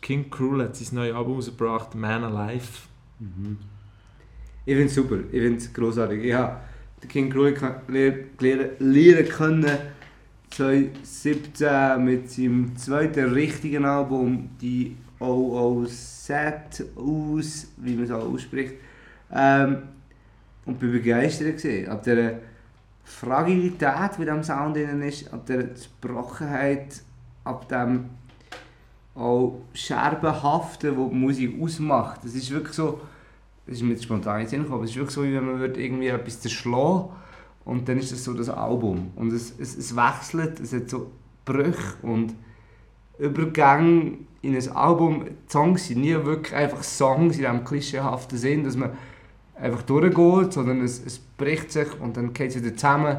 King 0.01 0.31
Cruel 0.31 0.65
hat 0.65 0.77
sein 0.77 0.95
neues 0.97 1.15
Album 1.15 1.37
rausgebracht, 1.37 1.95
Man 1.95 2.25
Alive. 2.25 2.69
Ich 4.67 4.75
finde 4.75 4.87
es 4.87 4.95
super, 4.95 5.17
ich 5.31 5.41
finde 5.41 5.59
es 5.59 5.73
großartig. 5.73 6.25
Ich 6.25 6.35
habe 6.35 6.59
King 7.09 7.31
Krul 7.31 7.55
lernen 7.89 9.29
können 9.29 9.79
2017 10.51 12.05
mit 12.05 12.31
seinem 12.31 12.77
zweiten 12.77 13.33
richtigen 13.33 13.85
Album, 13.85 14.51
die 14.61 14.97
OOZ 15.19 16.31
aus, 16.97 17.69
wie 17.77 17.95
man 17.95 18.05
es 18.05 18.11
auch 18.11 18.33
ausspricht. 18.33 18.75
Ähm, 19.33 19.79
und 20.65 20.79
bin 20.79 20.93
begeistert 20.93 21.59
gewesen. 21.59 21.89
Ab 21.91 22.03
der 22.05 22.39
Fragilität, 23.05 24.13
in 24.19 24.25
diesem 24.25 24.43
Sound 24.43 24.77
drin 24.77 25.03
ist, 25.03 25.33
ab 25.33 25.45
der 25.47 25.75
Zerbrochenheit, 25.75 27.03
ab 27.43 27.69
dem 27.69 28.11
auch 29.15 29.61
Scherbenhaften, 29.73 30.97
wo 30.97 31.09
die 31.09 31.15
Musik 31.15 31.63
ausmacht. 31.63 32.21
Das 32.25 32.35
ist 32.35 32.51
wirklich 32.51 32.75
so, 32.75 33.01
das 33.67 33.77
ist 33.77 33.83
mir 33.83 34.01
spontan 34.01 34.41
in 34.41 34.47
den 34.47 34.51
Sinn 34.51 34.73
aber 34.73 34.85
es 34.85 34.91
ist 34.91 34.97
wirklich 34.97 35.15
so, 35.15 35.23
wie 35.25 35.35
wenn 35.35 35.45
man 35.45 35.75
irgendwie 35.75 36.09
etwas 36.09 36.41
zerschlagen 36.41 37.11
und 37.65 37.89
dann 37.89 37.99
ist 37.99 38.13
das 38.13 38.25
so 38.25 38.35
das 38.35 38.49
Album. 38.49 39.11
Und 39.17 39.33
es, 39.33 39.55
es, 39.59 39.77
es 39.77 39.97
wechselt, 39.97 40.61
es 40.61 40.73
hat 40.73 40.91
so 40.91 41.11
Brüche 41.45 41.95
und 42.03 42.35
Übergänge 43.19 44.19
in 44.43 44.55
ein 44.55 44.69
Album. 44.71 45.25
Die 45.25 45.53
Songs 45.53 45.87
sind 45.87 46.01
nie 46.01 46.15
wirklich 46.15 46.55
einfach 46.55 46.83
Songs 46.83 47.37
in 47.37 47.43
diesem 47.43 47.65
klischeehaften 47.65 48.37
Sinn, 48.37 48.65
dass 48.65 48.77
man 48.77 48.91
einfach 49.55 49.83
durchgeht, 49.83 50.53
sondern 50.53 50.83
es, 50.83 51.03
es 51.05 51.19
bricht 51.19 51.73
sich 51.73 51.89
und 52.01 52.17
dann 52.17 52.33
geht 52.33 52.51
es 52.51 52.63
wieder 52.63 52.77
zusammen 52.77 53.19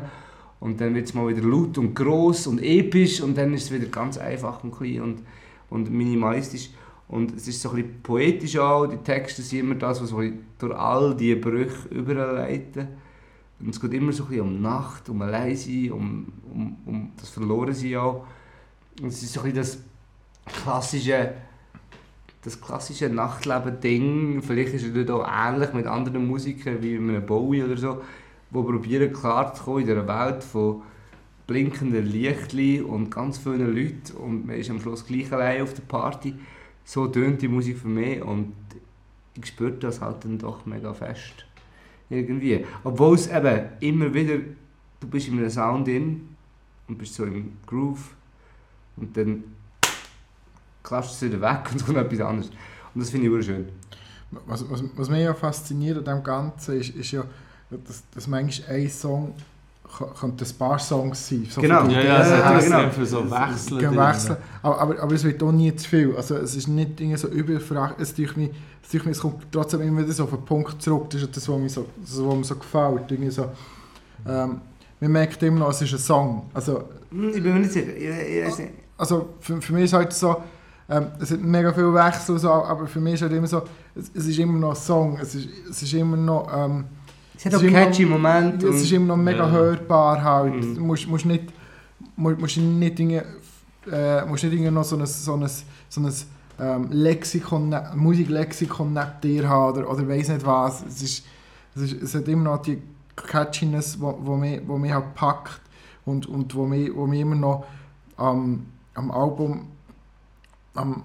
und 0.59 0.81
dann 0.81 0.93
wird 0.93 1.05
es 1.05 1.13
mal 1.13 1.27
wieder 1.27 1.47
laut 1.47 1.77
und 1.77 1.95
groß 1.95 2.47
und 2.47 2.61
episch 2.61 3.21
und 3.21 3.37
dann 3.37 3.53
ist 3.53 3.65
es 3.65 3.71
wieder 3.71 3.87
ganz 3.87 4.17
einfach 4.17 4.63
und 4.63 4.75
klein 4.77 5.01
und, 5.01 5.23
und 5.69 5.91
minimalistisch. 5.91 6.69
Und 7.07 7.35
es 7.35 7.47
ist 7.47 7.61
so 7.61 7.69
ein 7.69 7.75
bisschen 7.75 8.01
poetisch 8.01 8.57
auch, 8.57 8.87
die 8.87 8.97
Texte 8.97 9.41
sind 9.41 9.59
immer 9.59 9.75
das, 9.75 10.01
was 10.01 10.13
durch 10.57 10.75
all 10.75 11.15
diese 11.15 11.35
Brüche 11.35 11.87
überleiten. 11.89 12.87
Und 13.59 13.69
es 13.69 13.79
geht 13.79 13.93
immer 13.93 14.11
so 14.11 14.23
ein 14.23 14.29
bisschen 14.29 14.45
um 14.45 14.61
Nacht, 14.61 15.07
um 15.09 15.21
Alleinsein, 15.21 15.91
um, 15.91 16.33
um, 16.51 16.77
um 16.85 17.11
das 17.17 17.29
Verlorensein 17.29 17.95
auch. 17.97 18.25
Und 19.01 19.09
es 19.09 19.21
ist 19.21 19.33
so 19.33 19.41
ein 19.41 19.53
bisschen 19.53 19.83
das 20.45 20.53
klassische, 20.63 21.33
das 22.41 22.59
klassische 22.59 23.09
Nachtleben-Ding. 23.09 24.41
Vielleicht 24.41 24.73
ist 24.73 24.85
es 24.85 24.93
dort 24.93 25.11
auch 25.11 25.27
ähnlich 25.27 25.73
mit 25.73 25.85
anderen 25.85 26.27
Musikern, 26.27 26.81
wie 26.81 26.97
mit 26.97 27.15
einem 27.15 27.25
Bowie 27.25 27.63
oder 27.63 27.77
so, 27.77 28.01
die 28.49 28.61
probieren 28.61 29.13
klarzukommen 29.13 29.81
in 29.81 29.87
dieser 29.87 30.07
Welt 30.07 30.43
von 30.43 30.81
blinkenden 31.47 32.05
Lichtli 32.05 32.81
und 32.81 33.09
ganz 33.09 33.37
vielen 33.37 33.75
Leuten 33.75 34.17
und 34.17 34.47
man 34.47 34.55
ist 34.55 34.69
am 34.69 34.79
Schluss 34.79 35.05
gleich 35.05 35.31
allein 35.31 35.61
auf 35.61 35.73
der 35.73 35.83
Party. 35.83 36.35
So 36.83 37.07
tönt 37.07 37.41
die 37.41 37.47
Musik 37.47 37.77
für 37.77 37.87
mich 37.87 38.21
und 38.21 38.53
ich 39.35 39.45
spüre 39.47 39.73
das 39.73 40.01
halt 40.01 40.23
dann 40.23 40.37
doch 40.37 40.65
mega 40.65 40.93
fest. 40.93 41.45
Irgendwie. 42.09 42.65
Obwohl 42.83 43.15
es 43.15 43.27
eben 43.27 43.69
immer 43.79 44.13
wieder, 44.13 44.37
du 44.99 45.07
bist 45.07 45.27
in 45.27 45.37
einem 45.37 45.49
Sound 45.49 45.87
drin 45.87 46.29
und 46.87 46.97
bist 46.97 47.15
so 47.15 47.25
im 47.25 47.53
Groove 47.65 48.15
und 48.97 49.15
dann 49.17 49.43
klatscht 50.83 51.11
es 51.11 51.21
wieder 51.23 51.41
weg 51.41 51.71
und 51.71 51.85
kommt 51.85 51.97
etwas 51.97 52.21
anderes. 52.21 52.49
Und 52.93 53.01
das 53.01 53.09
finde 53.09 53.25
ich 53.25 53.31
wunderschön. 53.31 53.69
Was, 54.45 54.69
was, 54.69 54.83
was 54.95 55.09
mich 55.09 55.21
ja 55.21 55.33
fasziniert 55.33 55.97
an 55.97 56.17
dem 56.17 56.23
Ganzen 56.23 56.79
ist, 56.79 56.95
ist 56.95 57.11
ja, 57.11 57.23
dass, 57.69 58.03
dass 58.11 58.27
manchmal 58.27 58.75
ein 58.77 58.89
Song 58.89 59.33
kann- 59.97 60.13
könnte 60.19 60.45
ein 60.45 60.57
paar 60.57 60.79
Songs 60.79 61.27
sein. 61.29 61.47
So 61.49 61.61
Genau. 61.61 61.87
Ja, 61.87 62.01
ja, 62.01 62.21
es 62.21 62.43
hat 62.43 62.63
genau. 62.63 62.89
viel 62.89 63.05
so 63.05 63.29
Wechsel 63.31 63.97
wechseln. 63.97 64.37
Aber, 64.61 64.79
aber, 64.81 64.99
aber 65.01 65.13
es 65.15 65.23
wird 65.23 65.41
auch 65.43 65.51
nie 65.51 65.75
zu 65.75 65.87
viel. 65.89 66.15
Also 66.15 66.35
es 66.37 66.55
ist 66.55 66.67
nicht 66.67 66.99
irgendwie 66.99 67.17
so 67.17 67.27
überfragt. 67.27 67.99
Es, 67.99 68.17
mich- 68.17 68.29
es, 68.83 68.93
mich- 68.93 69.05
es 69.07 69.19
kommt 69.19 69.45
trotzdem 69.51 69.81
immer 69.81 70.01
wieder 70.01 70.11
so 70.13 70.23
auf 70.25 70.29
den 70.31 70.43
Punkt 70.45 70.81
zurück. 70.81 71.09
Das 71.09 71.21
ist 71.21 71.35
das, 71.35 71.47
was 71.47 71.57
mir 71.59 71.69
so, 71.69 71.85
das, 72.01 72.17
was 72.23 72.35
mir 72.35 72.43
so 72.43 72.55
gefällt. 72.55 73.11
Irgendwie 73.11 73.31
so, 73.31 73.45
ähm, 74.27 74.61
man 74.99 75.11
merkt 75.11 75.41
immer 75.43 75.59
noch, 75.59 75.69
es 75.69 75.81
ist 75.81 75.93
ein 75.93 75.99
Song. 75.99 76.49
Also, 76.53 76.83
Hm, 77.11 77.29
Ich 77.29 77.41
bin 77.43 77.53
mir 77.53 77.59
nicht 77.59 77.71
sicher. 77.71 77.87
Also 78.97 79.29
für, 79.39 79.61
für 79.61 79.73
mich 79.73 79.85
ist 79.85 79.93
halt 79.93 80.11
so, 80.13 80.37
ähm, 80.89 81.07
es 81.19 81.31
hat 81.31 81.41
mega 81.41 81.71
viel 81.73 81.93
Wechsel, 81.93 82.37
so, 82.39 82.49
aber 82.51 82.87
für 82.87 82.99
mich 82.99 83.15
ist 83.15 83.21
halt 83.23 83.33
immer 83.33 83.47
so, 83.47 83.61
es, 83.95 84.09
es 84.13 84.27
ist 84.27 84.39
immer 84.39 84.57
noch 84.59 84.69
ein 84.71 84.75
Song. 84.75 85.17
Es 85.21 85.35
ist, 85.35 85.47
es 85.69 85.81
ist 85.83 85.93
immer 85.93 86.17
noch... 86.17 86.47
Ähm, 86.55 86.85
es 87.37 87.45
hat 87.45 87.55
auch 87.55 87.61
ist 87.61 87.67
immer- 87.67 87.79
catchy 87.85 88.05
Momente. 88.05 88.67
Es 88.69 88.81
ist 88.81 88.91
immer 88.91 89.07
noch 89.15 89.17
mega 89.23 89.45
Ja. 89.45 89.51
hörbar 89.51 90.23
halt. 90.23 90.55
Mhm. 90.55 90.75
Du 90.75 90.81
musst, 90.81 91.07
musst 91.07 91.25
nicht, 91.25 91.43
musst, 92.15 92.39
musst 92.39 92.57
nicht 92.57 92.97
Dinge, 92.99 93.25
äh, 93.91 94.25
musst 94.25 94.43
nicht 94.43 94.71
noch 94.71 94.83
so 94.83 94.95
ein, 94.97 95.05
so 95.05 95.33
ein, 95.35 95.47
so 95.89 96.01
ein 96.01 96.13
ähm, 96.59 96.87
Lexikon, 96.91 97.69
ne- 97.69 97.91
Musiklexikon 97.95 98.93
neben 98.93 99.11
dir 99.21 99.49
haben 99.49 99.73
oder, 99.77 99.89
oder 99.91 100.07
weiss 100.07 100.29
nicht 100.29 100.45
was. 100.45 100.83
Es, 100.87 101.01
ist, 101.01 101.25
es, 101.75 101.81
ist, 101.81 102.01
es 102.01 102.15
hat 102.15 102.27
immer 102.27 102.43
noch 102.43 102.61
die 102.61 102.81
Catchiness, 103.15 103.99
wo, 103.99 104.17
wo, 104.21 104.35
mich, 104.35 104.61
wo 104.65 104.77
mich 104.77 104.91
halt 104.93 105.13
packt 105.15 105.59
und, 106.05 106.25
und 106.27 106.53
wo, 106.55 106.65
mich, 106.65 106.93
wo 106.95 107.05
mich 107.07 107.21
immer 107.21 107.35
noch 107.35 107.65
am, 108.17 108.65
am 108.93 109.11
Album 109.11 109.67
am, 110.73 111.03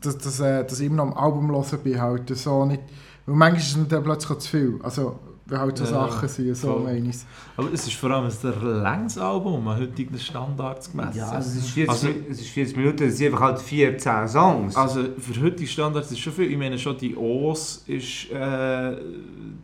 dass, 0.00 0.18
dass, 0.18 0.40
äh, 0.40 0.64
dass 0.64 0.78
ich 0.80 0.86
immer 0.86 1.04
noch 1.04 1.12
am 1.12 1.14
Album 1.14 1.50
hören 1.50 1.78
bin 1.82 2.00
halt. 2.00 2.36
So 2.36 2.64
nicht, 2.64 2.82
weil 3.26 3.34
manchmal 3.36 3.60
ist 3.60 3.76
es 3.76 3.88
dann 3.88 4.02
plötzlich 4.02 4.38
zu 4.38 4.48
viel. 4.50 4.80
Also, 4.82 5.18
wenn 5.48 5.58
halt 5.58 5.78
so 5.78 5.84
Ja, 5.84 5.90
Sachen 5.90 6.28
sind, 6.28 6.54
so 6.56 6.68
voll. 6.74 6.82
meine 6.84 7.08
ich 7.08 7.16
Aber 7.56 7.72
es 7.72 7.86
ist 7.86 7.94
vor 7.94 8.10
allem 8.10 8.26
ein 8.30 8.82
längeres 8.82 9.16
Album, 9.18 9.66
an 9.66 9.78
heutigen 9.80 10.18
Standards 10.18 10.90
gemessen. 10.90 11.16
Ja, 11.18 11.30
also 11.30 11.48
es 11.50 11.56
ist 11.64 11.70
40, 11.70 11.88
Also- 11.90 12.08
es 12.30 12.40
ist 12.40 12.48
40 12.50 12.76
Minuten, 12.76 13.04
es 13.04 13.16
sind 13.16 13.26
einfach 13.28 13.40
halt 13.40 13.58
14 13.60 14.28
Songs. 14.28 14.76
Also 14.76 15.04
für 15.18 15.40
heutige 15.42 15.68
Standards 15.68 16.12
ist 16.12 16.18
schon 16.20 16.32
viel. 16.34 16.50
Ich 16.52 16.58
meine 16.58 16.78
schon 16.78 16.96
die 16.98 17.16
O's 17.16 17.82
ist 17.86 18.30
äh, 18.30 18.96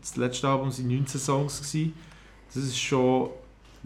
das 0.01 0.17
letzte 0.17 0.49
Album 0.49 0.71
sind 0.71 0.89
19 0.89 1.21
Songs 1.21 1.59
gewesen. 1.59 1.93
Das 2.55 2.63
ist 2.65 2.79
schon 2.79 3.29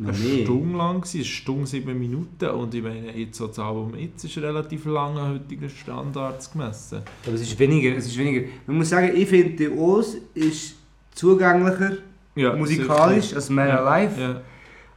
eine. 0.00 0.14
Stunde 0.14 0.76
lang 0.78 1.00
gewesen, 1.00 1.17
eine 1.17 1.25
Stunde 1.25 1.67
sieben 1.67 1.99
Minuten 1.99 2.49
und 2.50 2.73
ich 2.73 2.83
meine 2.83 3.11
jetzt 3.17 3.37
so 3.38 3.49
das 3.49 3.59
Album 3.59 3.95
jetzt 3.99 4.23
ist 4.23 4.38
relativ 4.38 4.85
lang 4.85 5.17
an 5.19 5.33
heutigen 5.35 5.69
Standards 5.69 6.52
gemessen. 6.52 7.02
Aber 7.26 7.35
es 7.35 7.40
ist 7.40 7.59
weniger, 7.59 7.97
es 7.97 8.07
ist 8.07 8.17
weniger. 8.17 8.47
Man 8.69 8.76
muss 8.78 8.90
sagen, 8.90 9.11
ich 9.17 9.28
finde, 9.28 9.57
die 9.57 9.69
O's 9.71 10.17
ist 10.35 10.76
zugänglicher 11.18 11.98
Ja, 12.37 12.54
musikalisch 12.54 13.34
als 13.34 13.50
Man 13.50 13.68
Ja, 13.68 13.84
Alive, 13.84 14.20
Ja. 14.20 14.40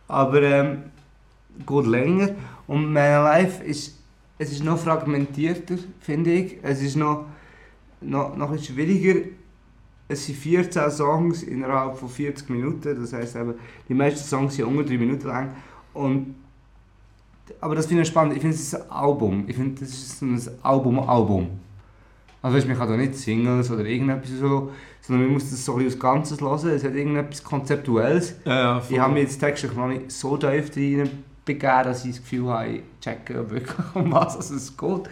aber 0.08 0.42
ähm, 0.44 0.84
geht 1.66 1.88
länger. 1.88 2.30
Und 2.68 2.94
Man 2.94 3.04
Alive 3.04 3.64
ist, 3.64 3.98
es 4.38 4.52
ist 4.52 4.64
noch 4.64 4.78
fragmentierter, 4.78 5.76
finde 6.00 6.32
ich. 6.32 6.58
Es 6.62 6.82
ist 6.82 6.96
noch, 6.96 7.26
noch, 8.02 8.36
noch 8.38 8.58
schwieriger. 8.64 9.22
Es 10.08 10.26
sind 10.26 10.38
14 10.38 10.92
Songs 10.92 11.44
innerhalb 11.44 11.98
von 11.98 12.10
40 12.10 12.50
Minuten, 12.50 13.00
das 13.00 13.14
heisst 13.14 13.36
eben, 13.36 13.54
die 13.88 13.94
meisten 13.94 14.28
Songs 14.28 14.56
sind 14.56 14.66
unter 14.66 14.84
3 14.84 14.98
Minuten 14.98 15.28
lang. 15.28 15.50
Und, 15.94 16.36
aber 17.62 17.76
das 17.76 17.86
finde 17.86 18.04
ich 18.04 18.10
spannend, 18.10 18.36
ich 18.36 18.42
finde 18.42 18.56
es 18.56 18.62
ist 18.62 18.76
ein 18.76 18.90
Album, 18.92 19.46
ich 19.48 19.56
finde 19.56 19.80
das 19.80 19.90
ist 19.90 20.22
ein 20.22 20.40
Album-Album. 20.64 21.48
Also 22.42 22.58
weisst, 22.58 22.68
man 22.68 22.78
kann 22.78 22.90
da 22.90 22.98
nicht 22.98 23.16
Singles 23.16 23.70
oder 23.70 23.86
irgendetwas 23.86 24.32
so, 24.40 24.72
sondern 25.02 25.26
man 25.26 25.34
muss 25.34 25.50
das 25.50 25.64
so 25.64 25.76
ein 25.76 25.86
als 25.86 26.00
Ganzes 26.00 26.42
hören, 26.42 26.70
es 26.70 26.84
hat 26.84 26.96
irgendetwas 26.96 27.44
Konzeptuelles. 27.44 28.36
Ja, 28.46 28.54
ja. 28.54 28.84
Ich 28.90 29.00
habe 29.00 29.14
mich 29.14 29.24
jetzt 29.24 29.40
textlich 29.40 29.74
noch 29.74 29.88
nicht 29.88 30.12
so 30.12 30.38
tief 30.38 30.76
rein 30.76 31.10
begeben, 31.46 31.84
dass 31.84 32.06
ich 32.06 32.12
das 32.12 32.22
Gefühl 32.22 32.48
habe, 32.48 32.68
ich 32.68 32.82
checke 33.00 33.50
wirklich, 33.50 33.96
um 33.96 34.12
was 34.12 34.50
es 34.50 34.76
geht. 34.76 35.10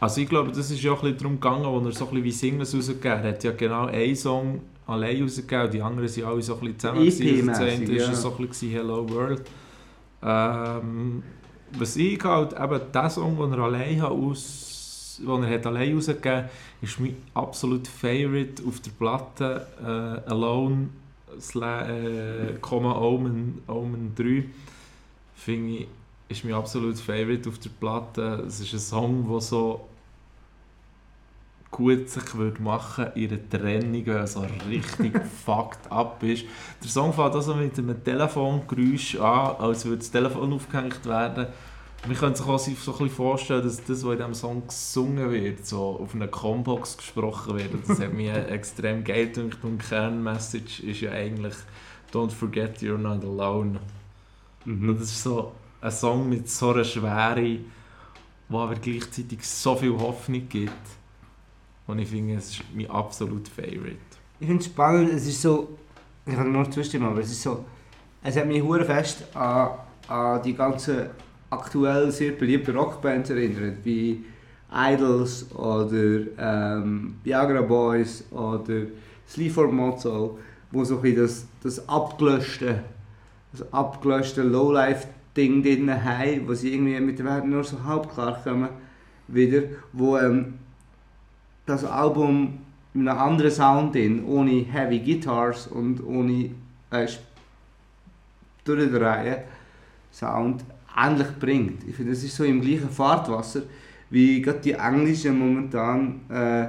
Also 0.00 0.20
ich 0.22 0.28
glaube, 0.28 0.50
das 0.50 0.70
ist 0.70 0.82
ja 0.82 0.92
auch 0.92 1.02
ein 1.02 1.12
bisschen 1.12 1.18
darum 1.18 1.40
gegangen, 1.40 1.66
als 1.66 1.84
er 1.84 1.92
so 1.92 2.04
ein 2.06 2.10
bisschen 2.10 2.24
wie 2.24 2.32
Singles 2.32 2.74
rausgegeben 2.74 3.18
hat. 3.18 3.24
Er 3.24 3.32
hat 3.32 3.44
ja 3.44 3.52
genau 3.52 3.86
einen 3.86 4.16
Song 4.16 4.60
allein 4.86 5.22
rausgegeben 5.22 5.70
die 5.70 5.82
anderen 5.82 6.08
sind 6.08 6.24
alle 6.24 6.42
so 6.42 6.54
ein 6.54 6.60
bisschen 6.60 6.78
zusammen. 6.78 7.00
gewesen. 7.00 7.48
Also 7.50 7.62
das 7.62 7.72
EP-mässig, 7.72 7.88
eine 7.88 7.98
ja. 7.98 8.08
war 8.08 8.14
so 8.14 8.36
ein 8.36 8.48
bisschen 8.48 8.70
Hello 8.70 9.08
World. 9.10 9.42
Ähm, 10.22 11.22
was 11.78 11.96
ich 11.96 12.24
halt, 12.24 12.52
eben 12.52 12.80
der 12.92 13.10
Song, 13.10 13.38
den 13.38 13.52
er 13.52 13.58
allein 13.64 14.02
hat 14.02 14.10
aus, 14.10 14.69
den 15.20 15.42
er 15.42 15.54
hat 15.54 15.66
allein 15.66 15.94
rausgegeben 15.94 16.48
ist 16.82 17.00
mein 17.00 17.16
absolut 17.34 17.86
Favorite 17.86 18.62
auf 18.66 18.80
der 18.80 18.90
Platte. 18.92 19.66
Äh, 19.80 20.30
Alone, 20.30 20.88
äh, 21.54 22.58
Omen, 22.62 23.62
Omen 23.66 24.14
3. 24.14 24.44
Finde 25.34 25.72
ich, 25.72 25.88
ist 26.28 26.44
mein 26.44 26.54
absolut 26.54 26.98
Favorite 26.98 27.48
auf 27.48 27.58
der 27.58 27.70
Platte. 27.70 28.44
Es 28.46 28.60
ist 28.60 28.72
ein 28.72 28.78
Song, 28.78 29.28
der 29.28 29.40
so 29.40 29.86
gut 31.70 32.08
sich 32.08 32.34
würde 32.34 32.62
machen 32.62 33.06
in 33.14 33.30
einer 33.30 33.48
Trennung, 33.48 34.04
er 34.06 34.26
so 34.26 34.44
richtig 34.68 35.12
fucked 35.44 35.90
up 35.90 36.22
ist. 36.22 36.44
Der 36.82 36.90
Song 36.90 37.12
fängt 37.12 37.34
also 37.34 37.54
mit 37.54 37.78
einem 37.78 38.02
Telefongeräusch 38.02 39.16
an, 39.16 39.56
als 39.56 39.84
würde 39.84 39.98
das 39.98 40.10
Telefon 40.10 40.52
aufgehängt 40.52 41.06
werden. 41.06 41.46
Man 42.06 42.16
könnte 42.16 42.38
sich 42.38 42.46
auch 42.46 42.58
so 42.58 42.70
ein 42.70 42.74
bisschen 42.76 43.10
vorstellen, 43.10 43.62
dass 43.62 43.84
das, 43.84 44.04
was 44.04 44.12
in 44.12 44.16
diesem 44.16 44.34
Song 44.34 44.66
gesungen 44.66 45.30
wird, 45.30 45.66
so 45.66 46.00
auf 46.00 46.14
einer 46.14 46.28
Combox 46.28 46.96
gesprochen 46.96 47.58
wird. 47.58 47.74
Und 47.74 47.88
Das 47.88 48.00
hat 48.00 48.14
mich 48.14 48.30
extrem 48.48 49.04
geil 49.04 49.28
gedacht. 49.28 49.62
Und 49.62 49.82
die 49.82 49.86
Kernmessage 49.86 50.82
ist 50.82 51.02
ja 51.02 51.12
eigentlich 51.12 51.54
«Don't 52.12 52.30
forget 52.30 52.78
you're 52.78 52.96
not 52.96 53.22
alone». 53.22 53.78
Und 54.64 54.98
das 54.98 55.10
ist 55.10 55.22
so 55.22 55.52
ein 55.82 55.90
Song 55.90 56.28
mit 56.28 56.48
so 56.48 56.70
einer 56.70 56.84
Schwere, 56.84 57.58
wo 58.48 58.60
aber 58.60 58.76
gleichzeitig 58.76 59.46
so 59.46 59.76
viel 59.76 59.92
Hoffnung 59.92 60.48
gibt. 60.48 60.72
Und 61.86 61.98
ich 61.98 62.08
finde, 62.08 62.36
es 62.36 62.50
ist 62.50 62.62
mein 62.74 62.90
absolut 62.90 63.48
Favorite. 63.48 63.96
Ich 64.38 64.46
finde 64.46 64.62
es 64.62 64.66
spannend, 64.66 65.12
es 65.12 65.26
ist 65.26 65.42
so, 65.42 65.76
ich 66.24 66.34
kann 66.34 66.50
nur 66.50 66.70
zustimmen, 66.70 67.08
aber 67.08 67.20
es 67.20 67.30
ist 67.30 67.42
so, 67.42 67.64
es 68.22 68.36
hat 68.36 68.46
mich 68.46 68.62
hure 68.62 68.84
fest 68.84 69.24
an, 69.34 69.70
an 70.08 70.42
die 70.42 70.54
ganzen 70.54 71.10
aktuell 71.50 72.10
sehr 72.10 72.32
beliebten 72.32 72.76
Rockbands 72.76 73.30
erinnert, 73.30 73.78
wie 73.84 74.24
Idols 74.72 75.50
oder 75.52 76.20
ähm, 76.38 77.16
Viagra 77.24 77.62
Boys 77.62 78.24
oder 78.30 78.86
Sleaford 79.28 79.72
Mozo, 79.72 80.38
wo 80.70 80.84
so 80.84 81.00
ein 81.00 81.16
das, 81.16 81.46
das 81.62 81.88
abgelöschte, 81.88 82.84
das 83.52 83.72
abgelöschte 83.72 84.42
Lowlife-Ding 84.42 85.62
drin 85.62 86.04
haben, 86.04 86.48
wo 86.48 86.54
sie 86.54 86.72
irgendwie 86.72 87.00
mit 87.00 87.18
der 87.18 87.26
Welt 87.26 87.44
nur 87.46 87.64
so 87.64 87.82
halb 87.82 88.12
klar 88.12 88.40
kommen, 88.42 88.68
wieder, 89.26 89.62
wo 89.92 90.16
ähm, 90.18 90.54
das 91.66 91.84
Album 91.84 92.58
mit 92.92 93.08
einem 93.08 93.18
anderen 93.18 93.50
Sound 93.50 93.94
drin, 93.94 94.24
ohne 94.24 94.64
Heavy 94.64 95.00
Guitars 95.00 95.66
und 95.66 96.02
ohne 96.04 96.50
äh, 96.90 97.08
durchdrehen 98.64 99.38
Sound 100.12 100.64
ähnlich 100.96 101.28
bringt. 101.38 101.86
Ich 101.88 101.94
finde, 101.94 102.12
das 102.12 102.22
ist 102.22 102.36
so 102.36 102.44
im 102.44 102.60
gleichen 102.60 102.90
Fahrtwasser 102.90 103.62
wie 104.10 104.42
gerade 104.42 104.58
die 104.58 104.72
englischen 104.72 105.38
momentan 105.38 106.20
äh, 106.28 106.66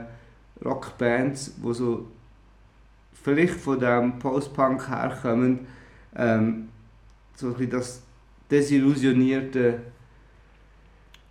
Rockbands, 0.64 1.56
wo 1.62 1.74
so 1.74 2.08
vielleicht 3.24 3.56
von 3.56 3.80
dem 3.80 4.20
Post-Punk 4.20 4.88
herkommen, 4.88 5.62
ähm, 6.16 6.70
so 7.36 7.48
ein 7.48 7.54
bisschen 7.54 7.72
das 7.72 8.02
desillusionierte 8.50 9.80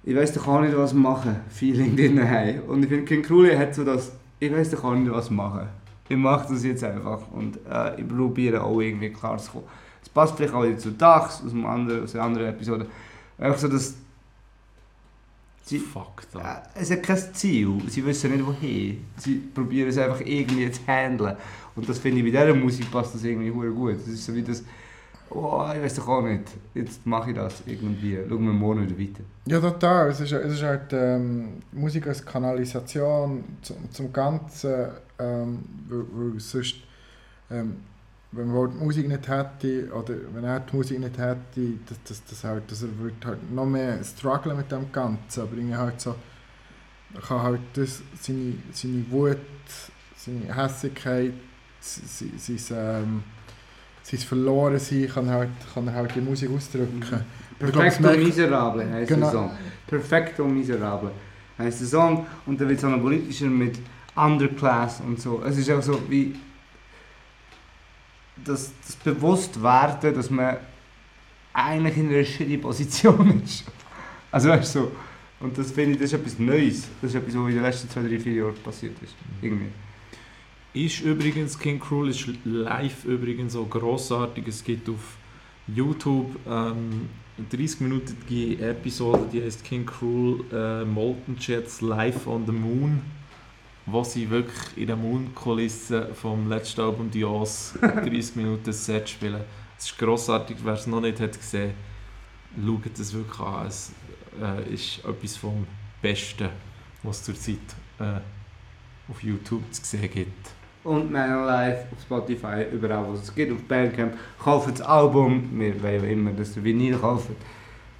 ich 0.02 0.16
weiß 0.16 0.32
doch 0.32 0.48
auch 0.48 0.60
nicht 0.62 0.76
was 0.76 0.94
machen 0.94 1.36
Feeling 1.50 1.94
drin 1.94 2.28
haben. 2.28 2.60
Und 2.60 2.82
ich 2.82 2.88
finde 2.88 3.04
King 3.04 3.22
Krule 3.22 3.58
hat 3.58 3.74
so 3.74 3.84
das 3.84 4.12
ich 4.38 4.50
weiß 4.50 4.70
doch 4.70 4.84
auch 4.84 4.94
nicht 4.94 5.12
was 5.12 5.30
machen. 5.30 5.68
Ich 6.08 6.16
mache 6.16 6.52
das 6.52 6.64
jetzt 6.64 6.82
einfach 6.82 7.30
und 7.30 7.58
äh, 7.70 8.00
ich 8.00 8.08
probiere 8.08 8.64
auch 8.64 8.80
irgendwie 8.80 9.10
klar 9.10 9.36
zu 9.38 9.52
kommen. 9.52 9.64
Es 10.02 10.08
passt 10.08 10.36
vielleicht 10.36 10.54
auch 10.54 10.64
jetzt 10.64 10.82
zu 10.82 10.90
Dachs 10.92 11.42
aus, 11.44 11.52
einem 11.52 11.66
anderen, 11.66 12.04
aus 12.04 12.14
einer 12.14 12.24
anderen 12.24 12.48
Episode. 12.48 12.86
Einfach 13.38 13.58
so, 13.58 13.68
dass 13.68 13.94
sie, 15.62 15.78
Fuck 15.78 16.22
da. 16.32 16.62
äh, 16.74 16.80
es 16.80 16.90
hat 16.90 17.02
kein 17.02 17.18
Ziel, 17.32 17.80
sie 17.88 18.04
wissen 18.04 18.32
nicht 18.32 18.46
wohin. 18.46 19.04
Sie 19.16 19.36
probieren 19.36 19.88
es 19.88 19.98
einfach 19.98 20.20
irgendwie 20.20 20.70
zu 20.70 20.80
handeln. 20.86 21.36
Und 21.76 21.88
das 21.88 21.98
finde 21.98 22.18
ich 22.18 22.24
bei 22.24 22.30
dieser 22.30 22.54
Musik 22.54 22.90
passt 22.90 23.14
das 23.14 23.24
irgendwie 23.24 23.50
hure 23.50 23.70
gut. 23.70 23.94
Das 23.94 24.08
ist 24.08 24.24
so 24.24 24.34
wie 24.34 24.42
das, 24.42 24.64
oh, 25.30 25.64
ich 25.74 25.82
weiß 25.82 25.94
doch 25.94 26.08
auch 26.08 26.22
nicht, 26.22 26.42
jetzt 26.74 27.06
mache 27.06 27.30
ich 27.30 27.36
das 27.36 27.62
irgendwie. 27.66 28.18
Schauen 28.28 28.44
wir 28.44 28.52
morgen 28.52 28.82
wieder 28.82 28.98
weiter. 28.98 29.22
Ja, 29.46 29.60
total. 29.60 30.08
Es 30.10 30.20
ist, 30.20 30.32
es 30.32 30.54
ist 30.54 30.62
halt 30.62 30.92
ähm, 30.92 31.62
Musik 31.72 32.06
als 32.08 32.24
Kanalisation 32.24 33.44
zum, 33.62 33.76
zum 33.90 34.12
Ganzen, 34.12 34.88
ähm, 35.18 35.64
weil, 35.88 36.04
weil 36.12 36.40
sonst, 36.40 36.76
ähm, 37.50 37.76
wenn 38.32 38.46
man 38.48 38.56
halt 38.58 38.72
die 38.74 38.84
Musik 38.84 39.08
nicht 39.08 39.28
hätte, 39.28 39.92
oder 39.92 40.14
wenn 40.32 40.44
er 40.44 40.60
die 40.60 40.76
Musik 40.76 40.98
nicht 41.00 41.18
hätte, 41.18 41.38
dass, 41.88 42.02
dass, 42.04 42.24
dass, 42.24 42.44
halt, 42.44 42.70
dass 42.70 42.82
er 42.82 42.96
würde 42.98 43.14
halt 43.24 43.52
noch 43.52 43.66
mehr 43.66 44.02
strugglen 44.04 44.56
mit 44.56 44.70
dem 44.70 44.90
Ganzen, 44.92 45.40
aber 45.42 45.52
irgendwie 45.56 45.76
halt 45.76 46.00
so, 46.00 46.14
er 47.14 47.20
kann 47.20 47.42
halt 47.42 47.60
das, 47.74 48.02
seine, 48.20 48.54
seine 48.72 49.04
Wut, 49.10 49.36
seine 50.16 50.54
Hässigkeit, 50.54 51.32
sein, 51.80 52.30
sein, 52.38 52.58
ähm, 52.78 53.22
sein 54.02 54.20
Verlorensein 54.20 55.08
kann 55.08 55.26
er 55.28 55.34
halt, 55.34 55.48
kann 55.74 55.88
er 55.88 55.94
halt 55.94 56.16
in 56.16 56.24
Musik 56.24 56.50
ausdrücken. 56.54 57.00
Glaub, 57.00 57.22
Perfecto 57.58 58.02
merkt- 58.02 58.22
Miserable 58.24 58.90
heisst 58.92 59.08
Genau. 59.08 59.26
der 59.26 59.32
Song. 59.32 59.50
Perfecto 59.86 60.44
Miserable 60.46 61.10
heisst 61.58 61.80
der 61.80 61.88
Song 61.88 62.26
und 62.46 62.60
dann 62.60 62.68
wird 62.68 62.78
es 62.78 62.84
auch 62.84 62.90
noch 62.90 63.00
politischer 63.02 63.46
mit 63.46 63.78
Underclass 64.14 65.00
und 65.00 65.20
so. 65.20 65.42
Es 65.44 65.58
ist 65.58 65.70
auch 65.70 65.82
so 65.82 66.00
wie 66.08 66.34
das, 68.44 68.72
das 68.86 68.96
Bewusstwerden, 68.96 70.14
dass 70.14 70.30
man 70.30 70.56
eigentlich 71.52 71.96
in 71.96 72.08
einer 72.08 72.24
shitty 72.24 72.58
Position 72.58 73.42
ist. 73.44 73.64
Also 74.30 74.48
weißt 74.48 74.74
du, 74.74 74.80
so. 74.80 74.92
und 75.40 75.56
das 75.58 75.72
finde 75.72 75.92
ich, 75.92 75.98
das 75.98 76.12
ist 76.12 76.20
etwas 76.20 76.38
Neues. 76.38 76.88
Das 77.00 77.10
ist 77.10 77.16
etwas, 77.16 77.34
was 77.34 77.48
in 77.48 77.54
den 77.54 77.62
letzten 77.62 77.90
zwei, 77.90 78.02
drei, 78.02 78.18
vier 78.18 78.32
Jahren 78.32 78.54
passiert 78.62 78.94
ist. 79.02 79.14
Irgendwie. 79.42 79.68
Ist 80.72 81.00
übrigens, 81.00 81.58
King 81.58 81.80
Cruel 81.80 82.10
ist 82.10 82.28
live 82.44 83.04
übrigens 83.04 83.54
so 83.54 83.64
grossartig. 83.64 84.46
Es 84.46 84.62
gibt 84.62 84.88
auf 84.88 85.16
YouTube 85.66 86.36
ähm, 86.46 87.08
eine 87.36 87.46
30-minütige 87.64 88.60
Episode, 88.60 89.26
die 89.32 89.42
heißt 89.42 89.64
King 89.64 89.86
Cruel 89.86 90.44
äh, 90.52 90.84
Molten 90.84 91.36
Jets 91.38 91.80
Live 91.80 92.26
on 92.26 92.46
the 92.46 92.52
Moon, 92.52 93.00
wo 93.90 94.04
sie 94.04 94.28
wirklich 94.28 94.76
in 94.76 94.86
der 94.86 94.96
Mondkulisse 94.96 96.14
vom 96.14 96.48
letzten 96.48 96.80
Album 96.80 97.10
Dios 97.10 97.74
30 97.80 98.36
Minuten 98.36 98.72
Set 98.72 99.08
spielen. 99.08 99.42
Es 99.78 99.86
ist 99.86 99.98
grossartig, 99.98 100.58
wer 100.62 100.74
es 100.74 100.86
noch 100.86 101.00
nicht 101.00 101.20
hat 101.20 101.32
gesehen, 101.32 101.72
schaut 102.56 102.98
es 102.98 103.14
wirklich 103.14 103.40
an. 103.40 103.66
Es 103.66 103.92
äh, 104.40 104.74
ist 104.74 105.04
etwas 105.04 105.36
vom 105.36 105.66
Besten, 106.02 106.48
was 107.02 107.18
es 107.18 107.24
zurzeit 107.24 107.56
äh, 107.98 108.20
auf 109.10 109.22
YouTube 109.22 109.62
zu 109.72 109.84
sehen 109.84 110.10
gibt. 110.10 110.50
Und 110.82 111.12
Man 111.12 111.30
Alive 111.30 111.84
auf 111.92 112.00
Spotify, 112.02 112.64
überall 112.72 113.06
wo 113.06 113.12
es 113.12 113.34
gibt, 113.34 113.52
auf 113.52 113.62
Bandcamp. 113.64 114.14
Kauft 114.42 114.70
das 114.70 114.82
Album, 114.82 115.50
wir 115.52 115.82
wollen 115.82 116.04
immer, 116.04 116.32
dass 116.32 116.56
ihr 116.56 116.64
Vinyl 116.64 116.96
kauft. 116.96 117.28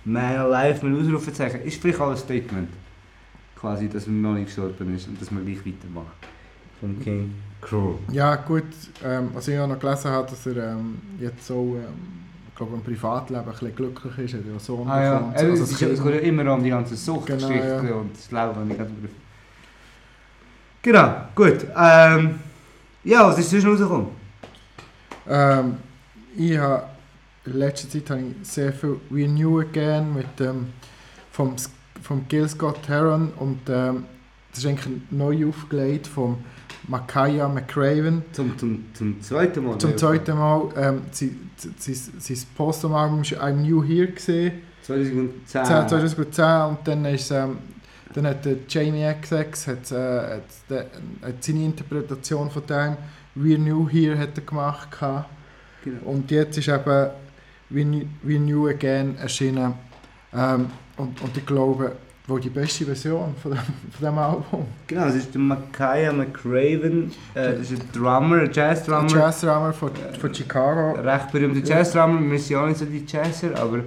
Man 0.04 0.36
Alive 0.36 0.86
mit 0.86 0.98
Ausrufezeichen 0.98 1.60
ist 1.62 1.80
vielleicht 1.80 2.00
auch 2.00 2.10
ein 2.10 2.16
Statement. 2.16 2.70
Quasi, 3.60 3.88
dass 3.88 4.06
er 4.06 4.12
noch 4.12 4.34
nicht 4.34 4.46
gestorben 4.46 4.94
ist 4.94 5.06
und 5.08 5.20
dass 5.20 5.30
wir 5.30 5.40
gleich 5.42 5.58
weitermachen. 5.66 6.12
Von 6.80 6.98
King 7.00 7.34
Cruel. 7.60 7.96
Ja 8.10 8.36
gut, 8.36 8.64
ähm, 9.04 9.28
was 9.34 9.48
ich 9.48 9.58
auch 9.58 9.66
noch 9.66 9.78
gelesen 9.78 10.10
habe, 10.10 10.30
dass 10.30 10.46
er 10.46 10.72
ähm, 10.72 10.98
jetzt 11.18 11.46
so, 11.46 11.76
ähm, 11.76 11.92
ich 12.48 12.54
glaube 12.54 12.74
im 12.76 12.82
Privatleben 12.82 13.42
ein 13.42 13.50
bisschen 13.50 13.74
glücklich 13.76 14.18
ist, 14.18 14.32
er 14.34 14.40
hat 14.40 14.46
ja 14.54 14.58
Sohn 14.58 14.88
Ah 14.88 15.04
ja, 15.04 15.32
also, 15.34 15.56
so. 15.56 15.62
es, 15.64 15.72
ist, 15.72 15.82
es 15.82 16.02
geht 16.02 16.14
ja 16.14 16.20
immer 16.20 16.54
um 16.54 16.62
die 16.64 16.70
ganze 16.70 16.96
Suchtgeschichte 16.96 17.52
Genau, 17.82 17.84
ja. 17.84 17.94
und 17.96 18.14
das 18.16 18.30
Leben 18.30 18.62
und 18.62 18.68
die 18.70 18.76
ganzen 18.76 18.94
Begriffe. 18.96 19.14
Genau, 20.82 21.14
gut. 21.34 21.66
Ähm, 21.76 22.38
ja, 23.04 23.26
was 23.28 23.38
ist 23.38 23.50
sonst 23.50 23.66
rausgekommen? 23.66 24.06
Ähm, 25.28 25.76
ich 26.36 26.56
habe 26.56 26.84
in 27.44 27.52
letzter 27.54 27.90
Zeit 27.90 28.08
habe 28.10 28.20
ich 28.22 28.48
sehr 28.48 28.72
viel 28.72 28.96
Renew 29.12 29.60
Again 29.60 30.14
mit 30.14 30.38
dem 30.40 30.68
vom, 31.32 31.54
S- 31.54 31.70
vom 32.02 32.26
Gil 32.28 32.48
Scott 32.48 32.88
Heron 32.88 33.32
und 33.38 33.60
ähm, 33.68 34.04
das 34.50 34.60
ist 34.60 34.66
eigentlich 34.66 35.00
neu 35.10 35.46
aufgelegt 35.48 36.06
vom 36.06 36.38
Makaya 36.88 37.48
McCraven. 37.48 38.22
Zum, 38.32 38.56
zum, 38.58 38.84
zum 38.94 39.20
zweiten 39.20 39.64
Mal. 39.64 39.78
Zum 39.78 39.96
zweiten 39.96 40.36
Mal, 40.36 40.68
ähm, 40.76 41.02
sein, 41.12 41.36
Postum-Album 42.56 43.18
war 43.18 43.42
I'm 43.48 43.56
New 43.56 43.84
Here 43.84 44.08
gesehen. 44.08 44.62
2010. 44.82 45.64
10, 45.64 45.88
2010 45.88 46.44
und 46.68 46.78
dann 46.84 47.04
ist 47.04 47.30
ähm, 47.30 47.58
dann 48.12 48.26
hat 48.26 48.44
der 48.44 48.56
Jamie 48.68 49.06
XX 49.20 49.66
hat, 49.68 49.92
äh, 49.92 50.36
hat, 50.36 50.42
de- 50.68 50.84
hat 51.22 51.44
seine 51.44 51.64
Interpretation 51.64 52.50
von 52.50 52.66
dem 52.66 52.96
We 53.36 53.56
New 53.58 53.88
Here 53.88 54.18
hat 54.18 54.36
er 54.36 54.42
gemacht. 54.44 54.88
Genau. 55.84 56.00
und 56.10 56.30
jetzt 56.30 56.58
ist 56.58 56.68
eben 56.68 57.10
We 57.68 57.84
New, 57.84 58.02
We 58.22 58.38
New 58.40 58.66
Again 58.68 59.16
erschienen 59.18 59.74
ähm, 60.34 60.66
und, 60.96 61.20
und 61.22 61.36
ich 61.36 61.46
glaube 61.46 61.96
wohl 62.26 62.40
die 62.40 62.50
beste 62.50 62.84
Version 62.84 63.34
von 63.42 63.52
dem, 63.52 63.60
von 63.60 64.06
dem 64.06 64.18
Album? 64.18 64.66
Genau, 64.86 65.06
das 65.06 65.16
ist 65.16 65.34
der 65.34 65.40
Makaya 65.40 66.12
McRaven, 66.12 67.10
äh, 67.34 67.56
das 67.56 67.70
ist 67.70 67.82
ein 67.82 67.88
Drummer, 67.92 68.42
ein 68.42 68.50
Jazz-Drummer. 68.52 69.08
Jazz-Drummer 69.08 69.72
von, 69.72 69.90
von 70.18 70.34
Chicago. 70.34 70.98
Ein 70.98 71.08
recht 71.08 71.32
berühmter 71.32 71.66
Jazz-Drummer, 71.66 72.30
wir 72.30 72.38
sind 72.38 72.50
ja 72.50 72.66
nicht 72.66 72.78
so 72.78 72.84
die 72.84 73.04
Jazzer, 73.06 73.58
aber 73.60 73.80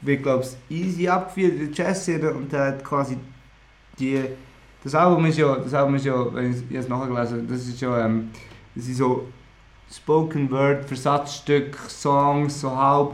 wir 0.00 0.16
glaube 0.18 0.44
ich 0.68 0.76
easy 0.76 1.08
abgeführt 1.08 1.60
der 1.60 1.70
Jazz-Szene 1.72 2.32
und 2.32 2.52
der 2.52 2.66
hat 2.66 2.84
quasi 2.84 3.16
die... 3.98 4.22
Das 4.82 4.94
Album 4.94 5.26
ist 5.26 5.38
ja, 5.38 5.56
das 5.56 5.74
Album 5.74 5.96
ist 5.96 6.04
ja, 6.04 6.34
wenn 6.34 6.52
ich 6.52 6.62
jetzt 6.70 6.88
nachgelesen 6.88 7.48
das 7.48 7.66
ist 7.66 7.80
ja, 7.80 8.04
ähm, 8.04 8.30
das 8.74 8.86
ist 8.86 8.98
so 8.98 9.26
Spoken 9.90 10.50
Word, 10.50 10.84
Versatzstück, 10.84 11.76
Songs, 11.88 12.60
so 12.60 12.76
halb, 12.76 13.12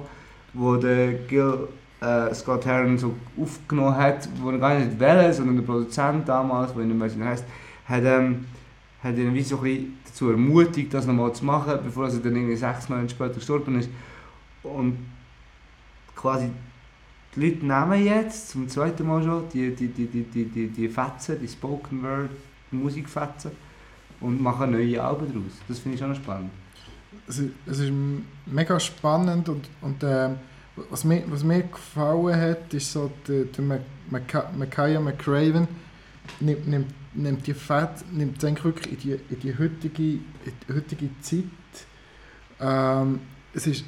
wo 0.53 0.77
der 0.77 1.13
Gil 1.13 1.69
äh, 2.03 2.35
Scott 2.35 2.67
Heron 2.67 2.99
so 2.99 3.15
aufgenommen 3.41 3.97
hat, 3.97 4.29
wo 4.41 4.51
er 4.51 4.59
gar 4.59 4.79
nicht 4.79 4.99
wollte, 4.99 5.33
sondern 5.33 5.57
der 5.57 5.63
Produzent 5.65 6.29
damals, 6.29 6.75
wo 6.75 6.81
ich 6.81 6.87
nicht 6.87 6.99
mehr 6.99 7.07
weiß, 7.09 7.17
heisst, 7.25 7.45
hat, 7.87 8.03
ähm, 8.05 8.45
hat 9.03 9.17
ihn 9.17 9.33
wie 9.35 9.43
so 9.43 9.61
ein 9.61 9.99
dazu 10.05 10.31
ermutigt, 10.31 10.93
das 10.93 11.07
nochmal 11.07 11.33
zu 11.33 11.45
machen, 11.45 11.79
bevor 11.85 12.07
er 12.09 12.13
dann 12.19 12.35
irgendwie 12.37 12.57
sechs 12.57 12.89
Monate 12.89 13.11
später 13.11 13.35
gestorben 13.35 13.79
ist. 13.79 13.89
Und 14.63 14.99
quasi 16.15 16.51
die 17.35 17.41
Leute 17.49 17.65
nehmen 17.67 18.05
jetzt 18.05 18.51
zum 18.51 18.69
zweiten 18.69 19.07
Mal 19.07 19.23
schon 19.23 19.45
die, 19.53 19.75
die, 19.75 19.89
die, 19.89 20.07
die, 20.07 20.23
die, 20.25 20.45
die, 20.45 20.69
die 20.69 20.89
Fetzen, 20.89 21.39
die 21.41 21.49
Spoken 21.49 22.03
Word 22.03 22.31
Musikfetzen 22.71 23.53
und 24.21 24.41
machen 24.41 24.71
neue 24.73 25.03
Alben 25.03 25.27
daraus. 25.29 25.53
Das 25.69 25.79
finde 25.79 25.95
ich 25.97 26.01
schon 26.01 26.15
spannend. 26.15 26.51
es, 27.29 27.39
ist- 27.39 27.51
es 27.67 27.79
ist 27.81 27.93
mega 28.47 28.79
spannend 28.81 29.49
und, 29.49 29.69
und 29.81 30.03
ähm, 30.05 30.37
was, 30.91 31.05
mir, 31.05 31.23
was 31.27 31.45
mir 31.45 31.63
gefallen 31.63 32.41
hat, 32.41 32.73
ist 32.75 32.93
so 32.93 33.11
der, 33.29 33.45
der 33.45 33.81
Makaya 34.11 35.01
McCraven 35.01 35.69
nimmt, 36.41 36.67
nimmt, 36.67 36.95
nimmt 37.15 37.47
die 37.47 37.55
Fett, 37.55 38.05
nimmt 38.11 38.43
eigentlich 38.45 38.65
wirklich 38.65 38.93
in 38.93 38.99
die, 38.99 39.35
in 39.35 39.41
die 39.41 39.59
heutige, 39.59 40.03
in 40.03 40.53
die 40.69 40.75
heutige 40.75 41.11
Zeit 41.21 41.45
Ähm, 42.63 43.21
es 43.53 43.67
ist 43.67 43.85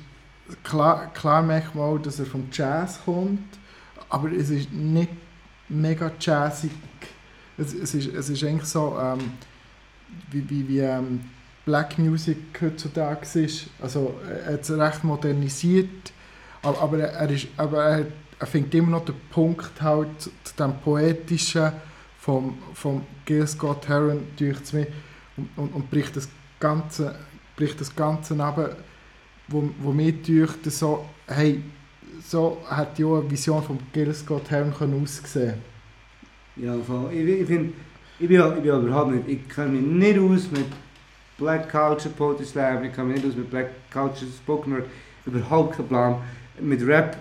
klar, 0.62 1.12
klar 1.14 1.42
merkt 1.42 1.70
dass 2.02 2.18
er 2.18 2.26
vom 2.26 2.48
Jazz 2.52 3.00
kommt, 3.04 3.58
aber 4.08 4.30
es 4.32 4.50
ist 4.50 4.72
nicht 4.72 5.10
mega 5.68 6.10
jazzig. 6.20 6.72
Es, 7.56 7.72
es, 7.72 7.94
ist, 7.94 8.12
es 8.12 8.28
ist 8.28 8.42
eigentlich 8.42 8.68
so, 8.68 8.98
ähm, 9.00 9.32
wie, 10.30 10.48
wie, 10.50 10.68
wie 10.68 10.80
ähm, 10.80 11.20
Black 11.64 11.98
Music 11.98 12.36
heutzutage 12.60 13.38
ist. 13.38 13.68
Also 13.80 14.18
er 14.28 14.54
hat 14.54 14.62
es 14.62 14.70
recht 14.70 15.04
modernisiert, 15.04 16.12
aber, 16.64 16.80
aber, 16.80 16.98
er, 17.00 17.30
ist, 17.30 17.48
aber 17.56 17.84
er, 17.84 18.06
er 18.38 18.46
findet 18.46 18.74
immer 18.74 18.90
noch 18.92 19.04
den 19.04 19.14
Punkt 19.30 19.80
halt 19.80 20.08
zu, 20.20 20.30
dem 20.58 20.74
Poetischen 20.80 21.72
vom, 22.18 22.58
vom 22.74 23.02
Gil 23.24 23.46
Scott 23.46 23.88
Heron 23.88 24.26
durch 24.36 24.72
mich 24.72 24.86
und, 25.36 25.48
und, 25.56 25.74
und 25.74 25.90
bricht 25.90 26.16
das 26.16 26.28
Ganze, 26.58 27.14
bricht 27.56 27.80
das 27.80 27.94
Ganze 27.94 28.38
ab, 28.42 28.76
wo, 29.48 29.68
wo 29.80 29.92
mir 29.92 30.12
durch 30.12 30.52
so, 30.66 31.04
hey, 31.26 31.62
so 32.22 32.62
hat 32.66 32.98
ja 32.98 33.06
eine 33.06 33.30
Vision 33.30 33.62
von 33.62 33.78
Gil 33.92 34.14
Scott 34.14 34.50
Heron 34.50 34.72
können 34.72 35.02
aussehen 35.02 35.54
Ja. 36.56 36.74
Ich, 37.10 37.18
ich 37.18 37.46
finde, 37.46 37.72
ich 38.18 38.30
ich 38.30 38.38
bin 38.38 38.64
überhaupt 38.64 39.10
nicht, 39.10 39.28
ich 39.28 39.48
kenne 39.48 39.72
mich 39.72 39.82
nicht 39.82 40.18
aus 40.18 40.50
mit 40.50 40.66
Black 41.36 41.70
Culture 41.70 42.14
Poetry 42.14 42.44
Slam, 42.44 42.84
ich 42.84 42.92
kenne 42.92 43.08
mich 43.08 43.22
nicht 43.22 43.32
aus 43.32 43.36
mit 43.36 43.50
Black 43.50 43.70
Culture 43.92 44.30
Spoken 44.30 44.74
Word, 44.74 44.84
überhaupt 45.26 45.76
kein 45.76 45.88
Plan. 45.88 46.16
Mit 46.60 46.86
Rap, 46.86 47.16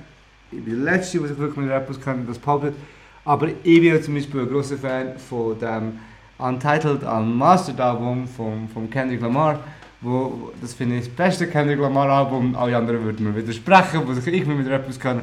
ich 0.51 0.63
bin 0.63 0.83
der 0.83 0.93
Letzte, 0.93 1.23
was 1.23 1.31
ich 1.31 1.37
wirklich 1.37 1.57
mit 1.57 1.69
Rap 1.69 1.89
auskenne, 1.89 2.23
das 2.27 2.37
Puppet. 2.37 2.73
Aber 3.25 3.47
ich 3.47 3.81
bin 3.81 4.03
zum 4.03 4.13
Beispiel 4.13 4.41
ein 4.41 4.49
großer 4.49 4.77
Fan 4.77 5.17
von 5.17 5.57
dem 5.57 5.99
Untitled 6.37 7.03
Unmastered 7.03 7.79
Album 7.79 8.27
von, 8.27 8.67
von 8.69 8.89
Kendrick 8.89 9.21
Lamar. 9.21 9.59
Wo, 10.01 10.51
das 10.61 10.73
finde 10.73 10.97
ich 10.97 11.05
das 11.05 11.15
beste 11.15 11.47
Kendrick 11.47 11.79
Lamar 11.79 12.09
Album. 12.09 12.55
Alle 12.55 12.77
anderen 12.77 13.03
würden 13.03 13.25
mir 13.25 13.35
widersprechen, 13.35 14.01
wo 14.05 14.13
sich 14.13 14.27
ich 14.27 14.45
mit 14.45 14.67
Rap 14.67 14.87
auskenne. 14.87 15.21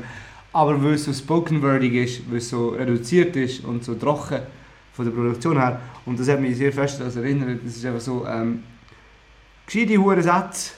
Aber 0.52 0.82
weil 0.82 0.94
es 0.94 1.04
so 1.04 1.12
spoken 1.12 1.62
wordig 1.62 1.94
ist, 1.94 2.28
weil 2.28 2.38
es 2.38 2.48
so 2.48 2.70
reduziert 2.70 3.36
ist 3.36 3.64
und 3.64 3.84
so 3.84 3.94
trocken 3.94 4.40
von 4.92 5.04
der 5.04 5.12
Produktion 5.12 5.56
her. 5.56 5.80
Und 6.04 6.18
das 6.18 6.28
hat 6.28 6.40
mich 6.40 6.56
sehr 6.56 6.72
fest 6.72 7.00
daran 7.00 7.16
erinnert. 7.16 7.60
Das 7.64 7.76
ist 7.76 7.84
einfach 7.86 8.00
so 8.00 8.26
ähm, 8.26 8.64
gescheite 9.66 10.22
Sätze, 10.22 10.72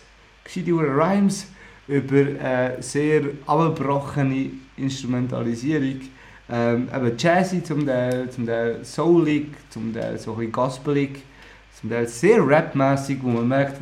gescheite 0.44 0.72
Rhymes 0.72 1.46
über 1.92 2.40
äh, 2.40 2.80
sehr 2.82 3.22
abgebrochene 3.46 4.50
Instrumentalisierung. 4.76 6.00
Ähm, 6.50 6.88
eben 6.94 7.16
jazzy 7.16 7.62
zum 7.62 7.86
Teil, 7.86 8.28
zum 8.30 8.46
Teil 8.46 8.84
soulig, 8.84 9.48
zum 9.70 9.92
Teil 9.92 10.18
so 10.18 10.32
ein 10.32 10.36
bisschen 10.38 10.52
gospelig, 10.52 11.22
zum 11.80 11.90
Teil 11.90 12.08
sehr 12.08 12.46
rapmäßig, 12.46 13.18
wo 13.22 13.28
man 13.28 13.48
merkt, 13.48 13.80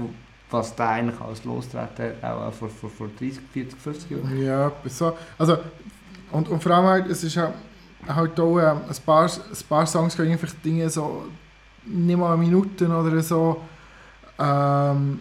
was 0.51 0.75
da 0.75 0.91
eigentlich 0.91 1.21
alles 1.21 1.45
losgetreten 1.45 2.15
hat, 2.23 2.25
auch 2.25 2.53
vor, 2.53 2.69
vor, 2.69 2.91
vor 2.91 3.09
30, 3.19 3.41
40, 3.53 3.79
50 3.79 4.11
Jahren. 4.11 4.43
Ja, 4.43 4.73
so. 4.87 5.17
Also, 5.39 5.59
und, 6.33 6.49
und 6.49 6.63
vor 6.63 6.73
allem 6.73 6.87
halt, 6.87 7.07
es 7.09 7.25
ist 7.25 7.35
ja 7.35 7.53
halt 8.09 8.39
auch 8.39 8.59
ähm, 8.59 8.81
ein, 8.89 8.97
paar, 9.05 9.25
ein 9.27 9.69
paar 9.69 9.87
Songs 9.87 10.17
gehen 10.17 10.33
einfach 10.33 10.53
Dinge 10.65 10.89
so 10.91 11.25
nicht 11.87 12.19
mal 12.19 12.37
Minuten 12.37 12.93
oder 12.93 13.21
so 13.23 13.63
ähm, 14.39 15.21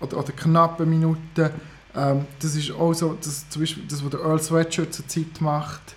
oder, 0.00 0.18
oder 0.18 0.32
knappe 0.32 0.84
Minuten. 0.84 1.50
Ähm, 1.94 2.26
das 2.40 2.56
ist 2.56 2.70
auch 2.72 2.92
so, 2.92 3.16
das, 3.20 3.48
zum 3.48 3.62
Beispiel 3.62 3.84
das, 3.88 4.02
was 4.02 4.10
der 4.10 4.20
Earl 4.20 4.40
Sweatshirt 4.40 4.94
zur 4.94 5.06
Zeit 5.06 5.40
macht. 5.40 5.94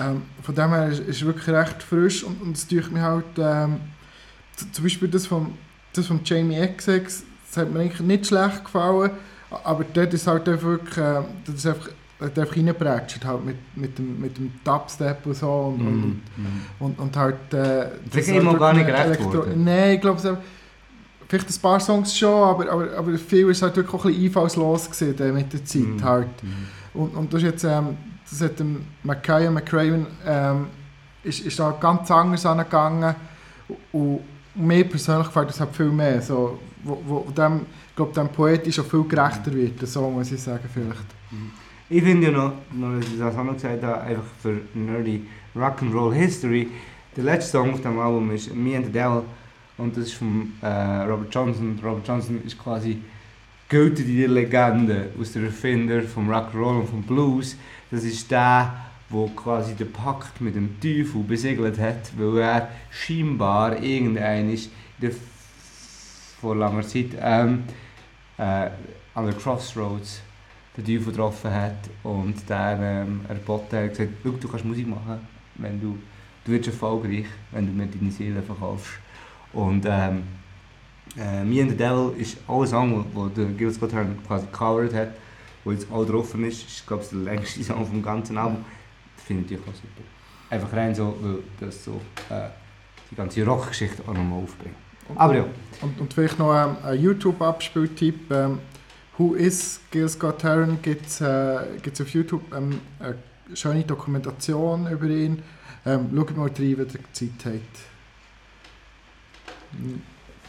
Ähm, 0.00 0.22
von 0.42 0.54
dem 0.54 0.70
her 0.70 0.88
ist 0.88 1.02
es 1.06 1.24
wirklich 1.24 1.48
recht 1.48 1.82
frisch 1.82 2.22
und, 2.24 2.40
und 2.40 2.56
es 2.56 2.66
tut 2.66 2.92
mir 2.92 3.02
halt 3.02 3.24
ähm, 3.38 3.80
zum 4.72 4.84
Beispiel 4.84 5.08
das 5.08 5.26
von 5.26 5.54
das 5.92 6.06
von 6.06 6.20
Jamie 6.24 6.56
XX, 6.76 7.24
das 7.48 7.56
hat 7.56 7.72
mir 7.72 7.80
eigentlich 7.80 8.00
nicht 8.00 8.26
schlecht 8.26 8.64
gefallen, 8.64 9.10
aber 9.64 9.84
dort 9.92 10.14
ist 10.14 10.26
halt 10.26 10.48
einfach 10.48 10.66
wirklich, 10.66 10.96
äh, 10.96 11.22
das 11.44 11.54
ist 11.56 11.66
einfach, 11.66 11.88
hat 12.20 12.38
einfach 12.38 12.56
reingeprätscht 12.56 13.24
halt 13.24 13.44
mit, 13.44 13.56
mit 13.74 13.98
dem, 13.98 14.20
mit 14.20 14.36
dem 14.36 14.52
Dubstep 14.62 15.26
und 15.26 15.34
so 15.36 15.50
und, 15.50 15.80
und, 15.80 16.22
und, 16.78 16.98
und 16.98 17.16
halt 17.16 17.52
äh, 17.52 17.86
das 18.12 18.28
ihm 18.28 18.46
auch 18.46 18.52
halt 18.52 18.58
gar 18.60 18.72
nicht 18.74 18.86
gerecht 18.86 19.24
worden. 19.24 19.64
Nein, 19.64 19.94
ich 19.94 20.00
glaube 20.00 20.18
es 20.18 20.24
Vielleicht 21.30 21.48
ein 21.48 21.62
paar 21.62 21.78
Songs 21.78 22.18
schon, 22.18 22.42
aber, 22.42 22.68
aber, 22.68 22.92
aber 22.96 23.16
viel 23.16 23.48
ist 23.50 23.62
halt 23.62 23.76
wirklich 23.76 23.94
auch 23.94 24.04
ein 24.04 24.10
bisschen 24.10 24.26
einfallslos 24.26 24.90
gewesen, 24.90 25.34
mit 25.34 25.52
der 25.52 25.64
Zeit 25.64 25.82
Mhm. 25.82 26.04
halt. 26.04 26.26
Und, 26.92 27.14
und 27.14 27.32
das 27.32 27.42
jetzt, 27.42 27.62
ähm, 27.62 27.96
das 28.28 28.40
hat 28.40 28.58
dem 28.58 28.84
Mackay 29.04 29.48
McCraven, 29.48 30.08
ähm, 30.26 30.66
ist, 31.22 31.38
ist 31.46 31.56
da 31.60 31.70
ganz 31.80 32.10
anders 32.10 32.44
angegangen 32.44 33.14
und 33.92 34.20
mir 34.56 34.82
persönlich 34.82 35.28
gefällt 35.28 35.50
das 35.50 35.60
halt 35.60 35.70
viel 35.76 35.90
mehr, 35.90 36.20
so, 36.20 36.58
wo, 36.82 37.00
wo 37.06 37.30
dem, 37.30 37.60
glaube, 37.94 38.12
dem 38.12 38.28
poetisch 38.28 38.80
auch 38.80 38.86
viel 38.86 39.04
gerechter 39.04 39.52
wird, 39.52 39.86
so 39.86 40.10
muss 40.10 40.32
ich 40.32 40.42
sagen 40.42 40.68
vielleicht. 40.74 41.06
Ich 41.88 42.02
finde 42.02 42.26
ja 42.26 42.32
noch, 42.32 42.52
noch 42.72 42.98
was 42.98 43.06
ich 43.06 43.20
das 43.20 43.36
auch 43.36 43.44
noch 43.44 43.54
gesagt 43.54 43.84
habe, 43.84 44.00
einfach 44.00 44.24
für 44.42 44.60
nerdy 44.74 45.28
Rock'n'Roll 45.54 46.12
History, 46.12 46.68
der 47.16 47.22
letzte 47.22 47.52
Song 47.52 47.72
auf 47.74 47.82
dem 47.82 48.00
Album 48.00 48.32
ist 48.32 48.52
Me 48.52 48.76
and 48.76 48.86
the 48.86 48.92
Devil 48.92 49.22
und 49.80 49.96
das 49.96 50.04
ist 50.04 50.14
von 50.14 50.52
äh, 50.62 50.66
Robert 50.66 51.34
Johnson. 51.34 51.78
Robert 51.82 52.06
Johnson 52.06 52.42
ist 52.44 52.58
quasi 52.58 52.98
gilt 53.68 53.98
die 53.98 54.26
Legende 54.26 55.10
aus 55.18 55.32
der 55.32 55.44
Erfinder 55.44 56.02
vom 56.02 56.28
Rock'n'Roll 56.28 56.80
und 56.80 56.88
vom 56.88 57.02
Blues. 57.02 57.56
Das 57.90 58.04
ist 58.04 58.30
der, 58.30 58.74
der 59.10 59.26
quasi 59.36 59.74
den 59.74 59.92
Pakt 59.92 60.40
mit 60.40 60.56
dem 60.56 60.80
Teufel 60.80 61.22
besiegelt 61.22 61.78
hat, 61.78 62.10
weil 62.18 62.38
er 62.38 62.68
scheinbar 62.90 63.80
irgendein 63.80 64.50
ist 64.50 64.70
vor 66.40 66.56
langer 66.56 66.82
Zeit 66.82 67.10
ähm, 67.20 67.64
äh, 68.38 68.70
an 69.14 69.26
der 69.26 69.34
Crossroads 69.34 70.22
den 70.76 70.84
Teufel 70.84 71.12
getroffen 71.12 71.52
hat 71.52 71.90
und 72.02 72.48
der 72.48 72.78
ähm, 72.80 73.20
erboten 73.28 73.76
hat 73.76 73.90
gesagt, 73.90 74.10
«Schau, 74.22 74.30
du 74.30 74.48
kannst 74.48 74.64
Musik 74.64 74.88
machen, 74.88 75.20
wenn 75.56 75.80
du, 75.80 75.98
du 76.44 76.52
wirst 76.52 76.68
erfolgreich, 76.68 77.26
wenn 77.52 77.66
du 77.66 77.72
mir 77.72 77.86
deine 77.86 78.10
Seele 78.10 78.42
verkaufst. 78.42 78.92
Und 79.52 79.84
ähm, 79.86 80.22
äh, 81.16 81.44
Me 81.44 81.62
and 81.62 81.70
the 81.70 81.76
Devil 81.76 82.12
ist 82.18 82.38
ein 82.48 82.66
Song, 82.66 83.06
wo 83.12 83.26
der 83.26 83.46
Gil 83.46 83.72
Scott 83.72 83.92
Heron 83.92 84.18
quasi 84.26 84.46
covered 84.52 84.94
hat, 84.94 85.08
wo 85.64 85.72
jetzt 85.72 85.90
auch 85.90 86.04
drauf 86.04 86.34
ist. 86.34 86.66
ist 86.66 86.86
glaube 86.86 87.02
ich 87.02 87.08
der 87.10 87.18
längste 87.18 87.64
Song 87.64 87.86
vom 87.86 88.02
ganzen 88.02 88.38
Album. 88.38 88.64
Finde 89.16 89.52
ich 89.52 89.60
auch 89.60 89.66
super. 89.66 90.02
Einfach 90.50 90.72
rein 90.72 90.94
so, 90.94 91.16
weil 91.20 91.38
das 91.60 91.84
so 91.84 92.00
äh, 92.28 92.48
die 93.10 93.14
ganze 93.14 93.44
Rockgeschichte 93.44 94.02
auch 94.02 94.14
nochmal 94.14 94.42
aufbringt. 94.42 94.74
Aber 95.16 95.36
ja, 95.36 95.44
Und, 95.80 96.00
und 96.00 96.14
vielleicht 96.14 96.38
noch 96.38 96.54
ähm, 96.54 96.76
ein 96.84 97.00
YouTube-Abspieltipp. 97.00 98.30
Ähm, 98.30 98.58
Who 99.18 99.34
is 99.34 99.80
Gil 99.90 100.08
Scott 100.08 100.42
Heron? 100.44 100.78
Gibt 100.80 101.06
es 101.06 101.20
äh, 101.20 101.58
gibt's 101.82 102.00
auf 102.00 102.08
YouTube 102.08 102.42
ähm, 102.54 102.80
eine 102.98 103.16
schöne 103.54 103.82
Dokumentation 103.82 104.90
über 104.90 105.06
ihn. 105.06 105.42
Ähm, 105.84 106.10
schaut 106.14 106.36
mal 106.36 106.48
rein, 106.48 106.56
wenn 106.58 106.86
ihr 106.86 106.88
Zeit 107.12 107.30
habt. 107.44 107.89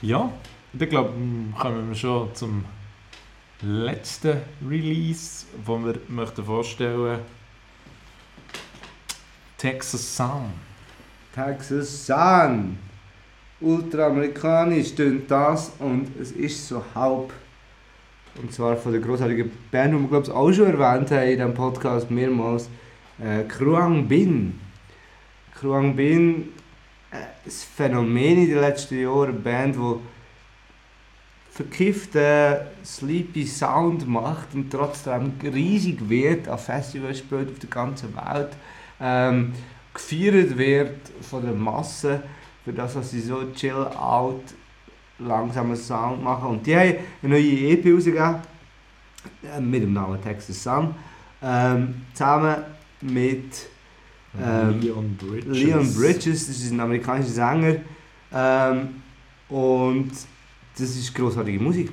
Ja, 0.01 0.31
ich 0.73 0.89
glaube, 0.89 1.13
kommen 1.59 1.89
wir 1.89 1.95
schon 1.95 2.33
zum 2.33 2.65
letzten 3.61 4.37
Release, 4.67 5.45
den 5.67 5.85
wir 5.85 5.95
möchten 6.07 6.43
vorstellen 6.43 7.19
Texas 9.57 10.17
Sun. 10.17 10.51
Texas 11.35 12.07
Sun. 12.07 12.77
Ultraamerikanisch 13.59 14.95
tönt 14.95 15.29
das 15.29 15.71
und 15.77 16.07
es 16.19 16.31
ist 16.31 16.67
so 16.67 16.83
halb. 16.95 17.31
Und 18.41 18.51
zwar 18.51 18.75
von 18.75 18.91
der 18.91 19.01
großartigen 19.01 19.51
Band, 19.69 19.93
die 19.93 19.99
wir 19.99 20.07
glaube 20.07 20.25
ich 20.25 20.31
auch 20.31 20.51
schon 20.51 20.65
erwähnt 20.65 21.11
haben 21.11 21.29
in 21.29 21.37
diesem 21.37 21.53
Podcast 21.53 22.09
mehrmals. 22.09 22.69
Äh, 23.19 23.43
Kruang 23.43 24.07
Bin. 24.07 24.59
Kruang 25.53 25.95
Bin, 25.95 26.49
ein 27.45 27.51
Phänomen 27.51 28.43
in 28.43 28.49
den 28.49 28.59
letzten 28.59 28.99
Jahren. 29.01 29.29
Eine 29.29 29.39
Band, 29.39 29.75
die 29.75 29.99
verkifften, 31.51 32.67
sleepy 32.83 33.45
Sound 33.45 34.07
macht 34.07 34.53
und 34.53 34.69
trotzdem 34.69 35.33
riesig 35.43 35.97
wird, 36.07 36.47
an 36.47 36.57
Festivals 36.57 37.19
spielt 37.19 37.51
auf 37.51 37.59
der 37.59 37.69
ganzen 37.69 38.15
Welt. 38.15 38.49
Ähm, 38.99 39.53
gefeiert 39.93 40.57
wird 40.57 41.11
von 41.21 41.43
der 41.43 41.53
Masse 41.53 42.23
für 42.63 42.71
das, 42.71 42.95
was 42.95 43.11
sie 43.11 43.19
so 43.19 43.51
chill 43.53 43.87
out 43.95 44.43
langsamen 45.19 45.75
Sound 45.75 46.23
machen. 46.23 46.49
Und 46.49 46.65
die 46.65 46.75
haben 46.75 46.95
eine 47.21 47.33
neue 47.33 47.71
EP 47.71 47.85
rausgegeben 47.93 48.35
äh, 49.43 49.59
mit 49.59 49.83
dem 49.83 49.93
Namen 49.93 50.21
Texas 50.21 50.63
Sun. 50.63 50.95
Ähm, 51.43 52.05
zusammen 52.13 52.63
mit 53.01 53.67
Ähm, 54.39 54.79
Leon 54.79 55.17
Bridges. 55.17 55.57
Leon 55.57 55.93
Bridges, 55.93 56.47
das 56.47 56.57
ist 56.57 56.71
ein 56.71 56.79
amerikanischer 56.79 57.31
Sänger. 57.31 57.75
Ähm, 58.33 59.01
und 59.49 60.11
das 60.77 60.95
ist 60.95 61.13
großartige 61.13 61.59
Musik. 61.59 61.91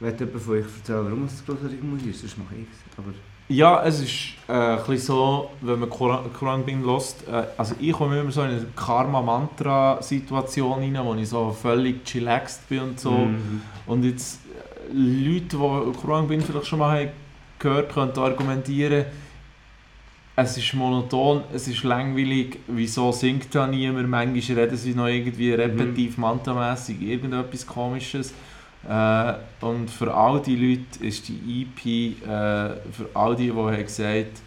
Wird 0.00 0.20
jemand 0.20 0.42
von 0.42 0.54
euch 0.54 0.64
erzählen, 0.64 1.04
warum 1.04 1.24
es 1.24 1.44
großartige 1.44 1.84
Musik 1.84 2.10
ist? 2.10 2.20
Sonst 2.20 2.38
mache 2.38 2.54
ich 2.56 2.62
es. 2.62 2.98
Aber 2.98 3.08
Ja, 3.48 3.84
es 3.84 4.00
ist 4.00 4.34
äh, 4.48 4.52
ein 4.52 4.78
bisschen 4.78 4.98
so, 4.98 5.50
wenn 5.60 5.80
man 5.80 5.90
Koran 5.90 6.64
Bin 6.64 6.82
lost. 6.82 7.28
Äh, 7.28 7.44
also 7.58 7.74
ich 7.78 7.92
komme 7.92 8.18
immer 8.18 8.32
so 8.32 8.42
in 8.42 8.50
eine 8.50 8.66
Karma-Mantra-Situation 8.74 10.80
rein, 10.80 10.98
wo 11.04 11.14
ich 11.14 11.28
so 11.28 11.52
völlig 11.52 12.04
chillaxed 12.04 12.66
bin 12.68 12.80
und 12.80 12.98
so. 12.98 13.10
Mhm. 13.10 13.60
Und 13.86 14.04
jetzt 14.04 14.40
Leute, 14.92 15.56
die 15.56 15.92
Kruang 16.00 16.26
Bin 16.26 16.40
vielleicht 16.40 16.66
schon 16.66 16.78
mal 16.78 16.98
haben 16.98 17.10
gehört 17.62 17.96
haben, 17.96 18.12
könnten 18.12 18.20
argumentieren, 18.20 19.06
es 20.34 20.56
ist 20.56 20.74
monoton, 20.74 21.42
es 21.52 21.68
ist 21.68 21.82
langweilig, 21.82 22.58
wieso 22.66 23.12
singt 23.12 23.54
da 23.54 23.66
niemand, 23.66 24.08
manchmal 24.08 24.58
reden 24.58 24.76
sie 24.76 24.94
noch 24.94 25.06
irgendwie 25.06 25.52
repetitiv, 25.52 26.16
mantamässig, 26.18 27.00
irgendetwas 27.02 27.66
komisches. 27.66 28.32
Äh, 28.88 29.34
und 29.60 29.90
für 29.90 30.12
all 30.12 30.40
die 30.40 30.56
Leute 30.56 31.04
ist 31.06 31.28
die 31.28 31.62
EP, 31.62 31.86
äh, 31.86 32.80
für 32.90 33.08
all 33.14 33.36
die, 33.36 33.46
die 33.46 33.52
haben 33.52 33.76
gesagt 33.76 34.42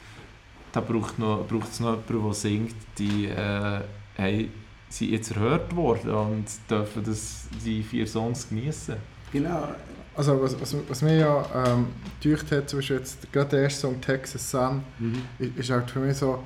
da 0.75 0.81
braucht 0.81 1.17
noch, 1.19 1.45
es 1.71 1.79
noch 1.79 1.97
jemanden, 2.09 2.23
der 2.23 2.33
singt, 2.33 2.75
die 2.97 3.27
äh, 3.27 3.79
haben, 4.17 4.51
sind 4.89 5.11
jetzt 5.11 5.31
erhört 5.31 5.73
worden 5.75 6.11
und 6.11 6.45
dürfen 6.69 7.03
das, 7.03 7.47
die 7.65 7.81
vier 7.81 8.05
Songs 8.05 8.49
genießen. 8.49 8.95
Genau. 9.31 9.69
Also 10.17 10.41
was, 10.41 10.59
was, 10.61 10.75
was 10.87 11.01
mir 11.01 11.17
ja 11.17 11.45
ähm, 11.55 11.87
gedacht 12.21 12.51
hat, 12.51 12.69
zum 12.69 12.79
Beispiel 12.79 12.97
jetzt 12.97 13.31
gerade 13.33 13.49
der 13.49 13.63
erste 13.63 13.81
Song 13.81 13.99
Texas 13.99 14.49
Sun, 14.51 14.81
Mhm. 14.99 15.23
ist, 15.57 15.69
halt 15.69 15.89
für 15.91 15.99
mich 15.99 16.15
so, 16.17 16.43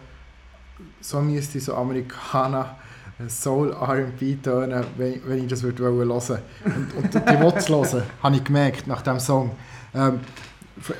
so 1.01 1.21
müsste 1.21 1.59
so 1.59 1.75
Amerikaner 1.75 2.77
äh, 3.19 3.29
Soul 3.29 3.71
R&B 3.73 4.35
tönen, 4.37 4.83
wenn, 4.97 5.21
wenn 5.27 5.43
ich 5.43 5.47
das 5.47 5.61
würde 5.61 5.83
hören 5.83 5.97
wollen. 5.97 6.09
Und, 6.11 6.93
und 6.95 7.13
die 7.13 7.39
Worte 7.39 7.67
hören, 7.73 8.03
habe 8.23 8.35
ich 8.37 8.43
gemerkt 8.43 8.87
nach 8.87 9.01
dem 9.03 9.19
Song. 9.19 9.51
Ähm, 9.93 10.19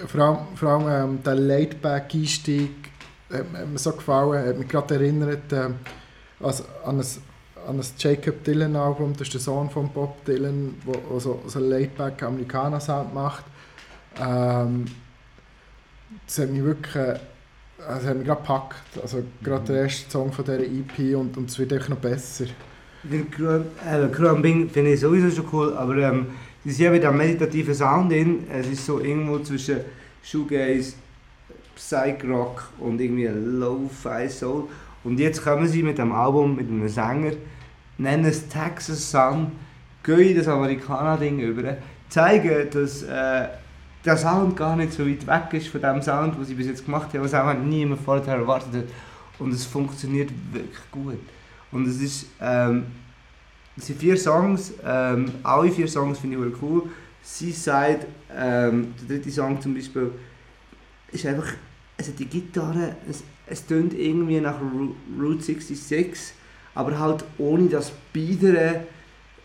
vor 0.08 0.22
allem, 0.22 0.38
vor 0.56 0.70
allem 0.70 1.12
ähm, 1.14 1.24
der 1.24 1.36
Laidback-Einstieg 1.36 2.72
hat, 3.32 3.52
mir- 3.52 3.60
hat 3.60 3.68
mir 3.70 3.80
so 3.80 3.92
gefallen, 3.94 4.48
hat 4.48 4.58
mich 4.58 4.68
gerade 4.68 4.96
erinnert 4.96 5.52
ähm, 5.54 5.76
also 6.40 6.64
an 6.86 7.00
ein 7.00 7.06
an 7.68 7.80
ein 7.80 7.86
Jacob 7.98 8.44
Dylan 8.44 8.76
Album, 8.76 9.14
das 9.14 9.24
ist 9.24 9.34
der 9.34 9.42
Sohn 9.42 9.70
von 9.70 9.90
Bob 9.90 10.24
Dylan, 10.26 10.76
der 10.86 11.20
so, 11.20 11.42
so 11.46 11.60
laidback 11.60 12.24
Amerikaner 12.24 12.80
Sound 12.80 13.14
macht. 13.14 13.44
Ähm, 14.20 14.86
das 16.26 16.40
hat 16.40 16.50
mich 16.50 16.64
wirklich 16.64 17.20
das 17.88 18.06
hat 18.06 18.18
mich 18.18 18.28
gerade 18.28 18.42
gepackt. 18.42 19.02
Also 19.02 19.24
gerade 19.44 19.66
der 19.66 19.84
erste 19.84 20.10
Song 20.12 20.32
von 20.32 20.46
dieser 20.46 20.60
EP 20.60 21.16
und, 21.16 21.38
und 21.38 21.50
es 21.50 21.58
wird 21.58 21.74
einfach 21.74 21.90
noch 21.90 21.98
besser. 21.98 22.46
Den 23.04 23.32
Kruan 23.32 23.66
äh, 23.86 24.68
finde 24.68 24.94
ich 24.94 25.00
sowieso 25.00 25.32
schon 25.32 25.46
cool, 25.54 25.74
aber 25.78 25.96
ähm, 25.98 26.28
es 26.66 26.74
ist 26.74 26.80
ja 26.80 26.92
wieder 26.92 27.10
ein 27.10 27.18
meditativer 27.18 27.74
Sound 27.74 28.12
drin. 28.12 28.46
Es 28.52 28.68
ist 28.68 28.86
so 28.86 29.00
irgendwo 29.00 29.40
zwischen 29.40 29.80
Shoegaze, 30.22 30.94
Psych-Rock 31.76 32.70
und 32.80 33.00
irgendwie 33.00 33.28
Lo-Fi 33.28 34.28
Soul. 34.28 34.66
Und 35.04 35.20
jetzt 35.20 35.44
kommen 35.44 35.68
sie 35.68 35.84
mit 35.84 35.98
dem 35.98 36.12
Album, 36.12 36.56
mit 36.56 36.68
einem 36.68 36.88
Sänger, 36.88 37.34
nennen 37.98 38.26
es 38.26 38.48
Texas 38.48 39.12
Sun, 39.12 39.52
gehen 40.04 40.38
das 40.38 40.48
Amerikaner-Ding 40.48 41.40
über, 41.40 41.78
zeigen, 42.10 42.70
dass 42.72 43.04
äh, 43.04 43.48
der 44.04 44.18
Sound 44.18 44.56
gar 44.56 44.76
nicht 44.76 44.94
so 44.94 45.06
weit 45.06 45.26
weg 45.28 45.54
ist 45.54 45.68
von 45.68 45.82
dem 45.82 46.02
Sound, 46.02 46.36
den 46.36 46.46
sie 46.46 46.54
bis 46.54 46.68
jetzt 46.68 46.86
gemacht 46.86 47.14
haben, 47.14 47.24
was 47.24 47.34
auch 47.34 47.54
niemand 47.54 48.02
vorher 48.02 48.36
erwartet 48.36 48.74
hat. 48.74 48.86
Und 49.40 49.54
es 49.54 49.66
funktioniert 49.66 50.32
wirklich 50.52 50.92
gut. 50.92 51.20
Und 51.72 51.88
es 51.88 52.02
ist, 52.02 52.26
ähm, 52.42 52.86
es 53.78 53.88
sind 53.88 54.00
vier 54.00 54.18
Songs, 54.18 54.74
ähm, 54.86 55.32
alle 55.44 55.72
vier 55.72 55.88
Songs 55.88 56.20
finde 56.20 56.48
ich 56.48 56.62
cool. 56.62 56.84
Seaside, 57.22 58.08
ähm, 58.36 58.94
der 59.02 59.18
dritte 59.18 59.32
Song 59.32 59.62
zum 59.62 59.74
Beispiel, 59.76 60.12
ist 61.12 61.26
einfach, 61.26 61.54
also 61.98 62.12
die 62.18 62.26
Gitarre, 62.26 62.96
es 63.50 63.66
tönt 63.66 63.94
irgendwie 63.94 64.40
nach 64.40 64.60
Route 65.20 65.44
66, 65.44 66.34
aber 66.76 66.98
halt 67.00 67.26
ohne 67.38 67.68
das 67.68 67.92
biedere, 68.14 68.82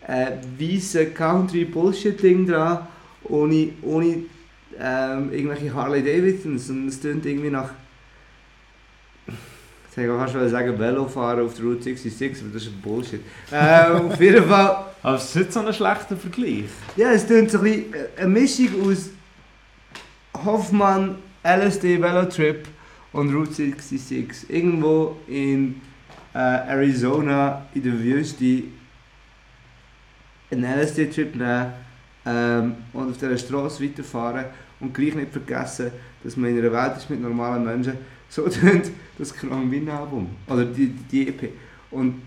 äh, 0.07 0.31
weisse 0.59 1.07
Country-Bullshit-Ding 1.07 2.47
dran, 2.47 2.87
ohne, 3.23 3.69
ohne 3.81 4.23
ähm, 4.79 5.31
irgendwelche 5.31 5.73
Harley 5.73 6.03
Davidsons, 6.03 6.69
und 6.69 6.87
es 6.87 6.99
tönt 6.99 7.25
irgendwie 7.25 7.49
nach 7.49 7.69
ich 9.91 9.97
wollte 9.97 10.17
fast 10.17 10.33
schon 10.33 10.49
sagen, 10.49 10.77
Velofahren 10.77 11.45
auf 11.45 11.55
der 11.55 11.65
Route 11.65 11.83
66, 11.83 12.43
aber 12.43 12.53
das 12.53 12.63
ist 12.63 12.81
Bullshit. 12.81 13.21
Ähm, 13.51 14.11
auf 14.11 14.21
jeden 14.21 14.43
Fall, 14.47 14.85
Aber 15.05 15.17
es 15.17 15.25
ist 15.25 15.35
nicht 15.35 15.53
so 15.53 15.59
ein 15.59 15.71
schlechter 15.71 16.17
Vergleich. 16.17 16.63
ja, 16.95 17.11
es 17.11 17.27
tönt 17.27 17.51
so 17.51 17.59
ein 17.59 17.63
bisschen 17.63 17.93
äh, 17.93 18.21
eine 18.21 18.27
Mischung 18.27 18.89
aus 18.89 19.11
Hoffmann, 20.43 21.17
LSD 21.43 22.01
Velotrip 22.01 22.67
und 23.15 23.33
Route 23.33 23.53
66. 23.53 24.49
Irgendwo 24.49 25.15
in 25.27 25.81
äh, 26.33 26.37
Arizona 26.37 27.65
in 27.73 27.83
der 27.83 27.97
Wüste 27.97 28.63
einen 30.51 30.63
LSD-Trip 30.65 31.33
nehmen 31.33 31.73
ähm, 32.25 32.75
und 32.91 33.11
auf 33.11 33.17
dieser 33.17 33.37
Straße 33.37 33.83
weiterfahren 33.83 34.45
und 34.81 34.93
gleich 34.93 35.15
nicht 35.15 35.31
vergessen, 35.31 35.91
dass 36.23 36.35
man 36.35 36.49
in 36.49 36.59
einer 36.59 36.73
Welt 36.73 36.97
ist 36.97 37.09
mit 37.09 37.21
normalen 37.21 37.63
Menschen. 37.63 37.93
So 38.27 38.41
tönt 38.49 38.91
das 39.17 39.33
Krang 39.33 39.71
Win 39.71 39.89
Album. 39.89 40.29
Oder 40.47 40.65
die, 40.65 40.87
die 40.87 41.29
EP. 41.29 41.53
Und 41.91 42.21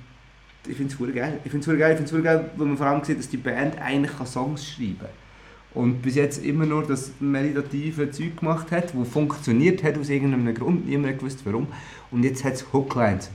ich 0.66 0.76
finde 0.76 0.94
es 0.94 1.14
geil. 1.14 1.40
Ich 1.44 1.50
finde 1.50 1.70
es 1.70 1.78
geil, 1.78 2.22
geil, 2.22 2.50
weil 2.56 2.66
man 2.66 2.78
vor 2.78 2.86
allem 2.86 3.04
sieht, 3.04 3.18
dass 3.18 3.28
die 3.28 3.36
Band 3.36 3.78
eigentlich 3.78 4.12
Songs 4.26 4.66
schreiben 4.66 5.00
kann. 5.00 5.27
Und 5.74 6.02
bis 6.02 6.14
jetzt 6.14 6.44
immer 6.44 6.66
nur 6.66 6.82
das 6.82 7.12
meditative 7.20 8.10
Zeug 8.10 8.38
gemacht 8.38 8.70
hat, 8.70 8.94
das 8.94 9.08
funktioniert 9.08 9.82
hat 9.82 9.98
aus 9.98 10.08
irgendeinem 10.08 10.54
Grund, 10.54 10.88
niemand 10.88 11.18
gewusst 11.18 11.40
warum. 11.44 11.68
Und 12.10 12.24
jetzt 12.24 12.42
hat 12.44 12.54
es 12.54 12.72
Hooklines. 12.72 13.30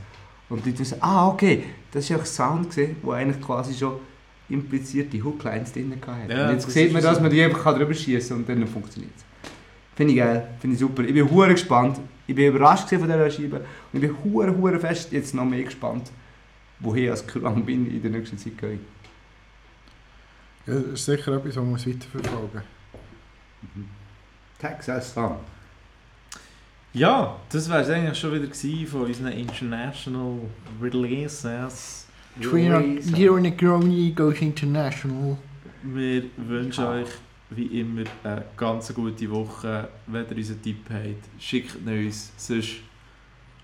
Und 0.50 0.66
die 0.66 0.72
Leute 0.72 0.86
sagen, 0.86 1.02
ah 1.02 1.28
okay, 1.28 1.64
das 1.92 2.10
war 2.10 2.18
ja 2.18 2.24
ein 2.24 2.28
Sound, 2.28 2.70
gewesen, 2.72 2.96
wo 3.02 3.12
eigentlich 3.12 3.42
quasi 3.42 3.74
schon 3.74 3.94
implizierte 4.50 5.24
Hooklines 5.24 5.72
drin 5.72 5.94
hatte. 6.06 6.34
Ja, 6.34 6.48
und 6.50 6.54
jetzt 6.54 6.70
sieht 6.70 6.92
man, 6.92 7.02
dass 7.02 7.22
man 7.22 7.32
die 7.32 7.42
einfach 7.42 7.76
drüber 7.76 7.94
schießen 7.94 8.36
und 8.36 8.50
dann 8.50 8.68
funktioniert 8.68 9.14
es. 9.16 9.24
Finde 9.96 10.14
ich 10.14 10.20
geil, 10.20 10.48
finde 10.60 10.74
ich 10.74 10.80
super. 10.80 11.04
Ich 11.04 11.14
bin 11.14 11.30
hure 11.30 11.52
gespannt. 11.52 12.00
Ich 12.26 12.36
bin 12.36 12.48
überrascht 12.48 12.90
von 12.90 13.04
dieser 13.04 13.30
Scheibe. 13.30 13.66
Und 13.92 14.02
ich 14.04 14.10
bin 14.10 14.16
hure, 14.24 14.56
hure 14.58 14.80
fest 14.80 15.12
jetzt 15.12 15.36
noch 15.36 15.46
mehr 15.46 15.64
gespannt, 15.64 16.12
woher 16.80 17.12
als 17.12 17.28
Krang 17.28 17.64
bin 17.64 17.86
in 17.90 18.02
der 18.02 18.12
nächsten 18.12 18.38
Zeit 18.38 18.58
gehe. 18.58 18.80
Ja, 20.66 20.74
das 20.76 20.94
ist 20.94 21.06
sicher 21.06 21.34
etwas, 21.34 21.50
was 21.50 21.56
man 21.56 21.72
muss 21.72 21.88
weiterverfolgen 21.88 22.62
Texas 24.60 25.14
Sun. 25.14 25.36
Ja, 26.94 27.38
das 27.50 27.70
wäre 27.70 27.82
es 27.82 27.90
eigentlich 27.90 28.18
schon 28.18 28.34
wieder 28.34 28.48
gewesen 28.48 28.88
von 28.88 29.02
unseren 29.02 29.32
International 29.32 30.40
Releases. 30.82 32.08
Giro 32.40 33.40
Negroni 33.40 34.12
goes 34.16 34.42
international. 34.42 35.38
Wir 35.84 36.24
wünschen 36.38 36.86
euch 36.86 37.10
wie 37.50 37.82
immer 37.82 38.04
eine 38.24 38.46
ganz 38.56 38.94
gute 38.94 39.30
Woche. 39.30 39.90
Wenn 40.08 40.26
ihr 40.30 40.38
unseren 40.38 40.62
Tipp 40.62 40.86
habt, 40.90 41.42
schickt 41.42 41.76
ihn 41.76 42.06
uns. 42.06 42.32
Sonst 42.38 42.76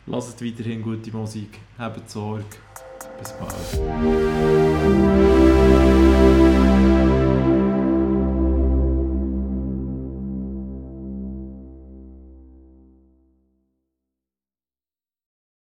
lasst 0.05 0.43
weiterhin 0.43 0.81
gute 0.81 1.11
Musik. 1.11 1.59
Habt 1.77 2.09
Sorge. 2.09 2.43
Bis 3.19 3.33
bald. 3.33 5.28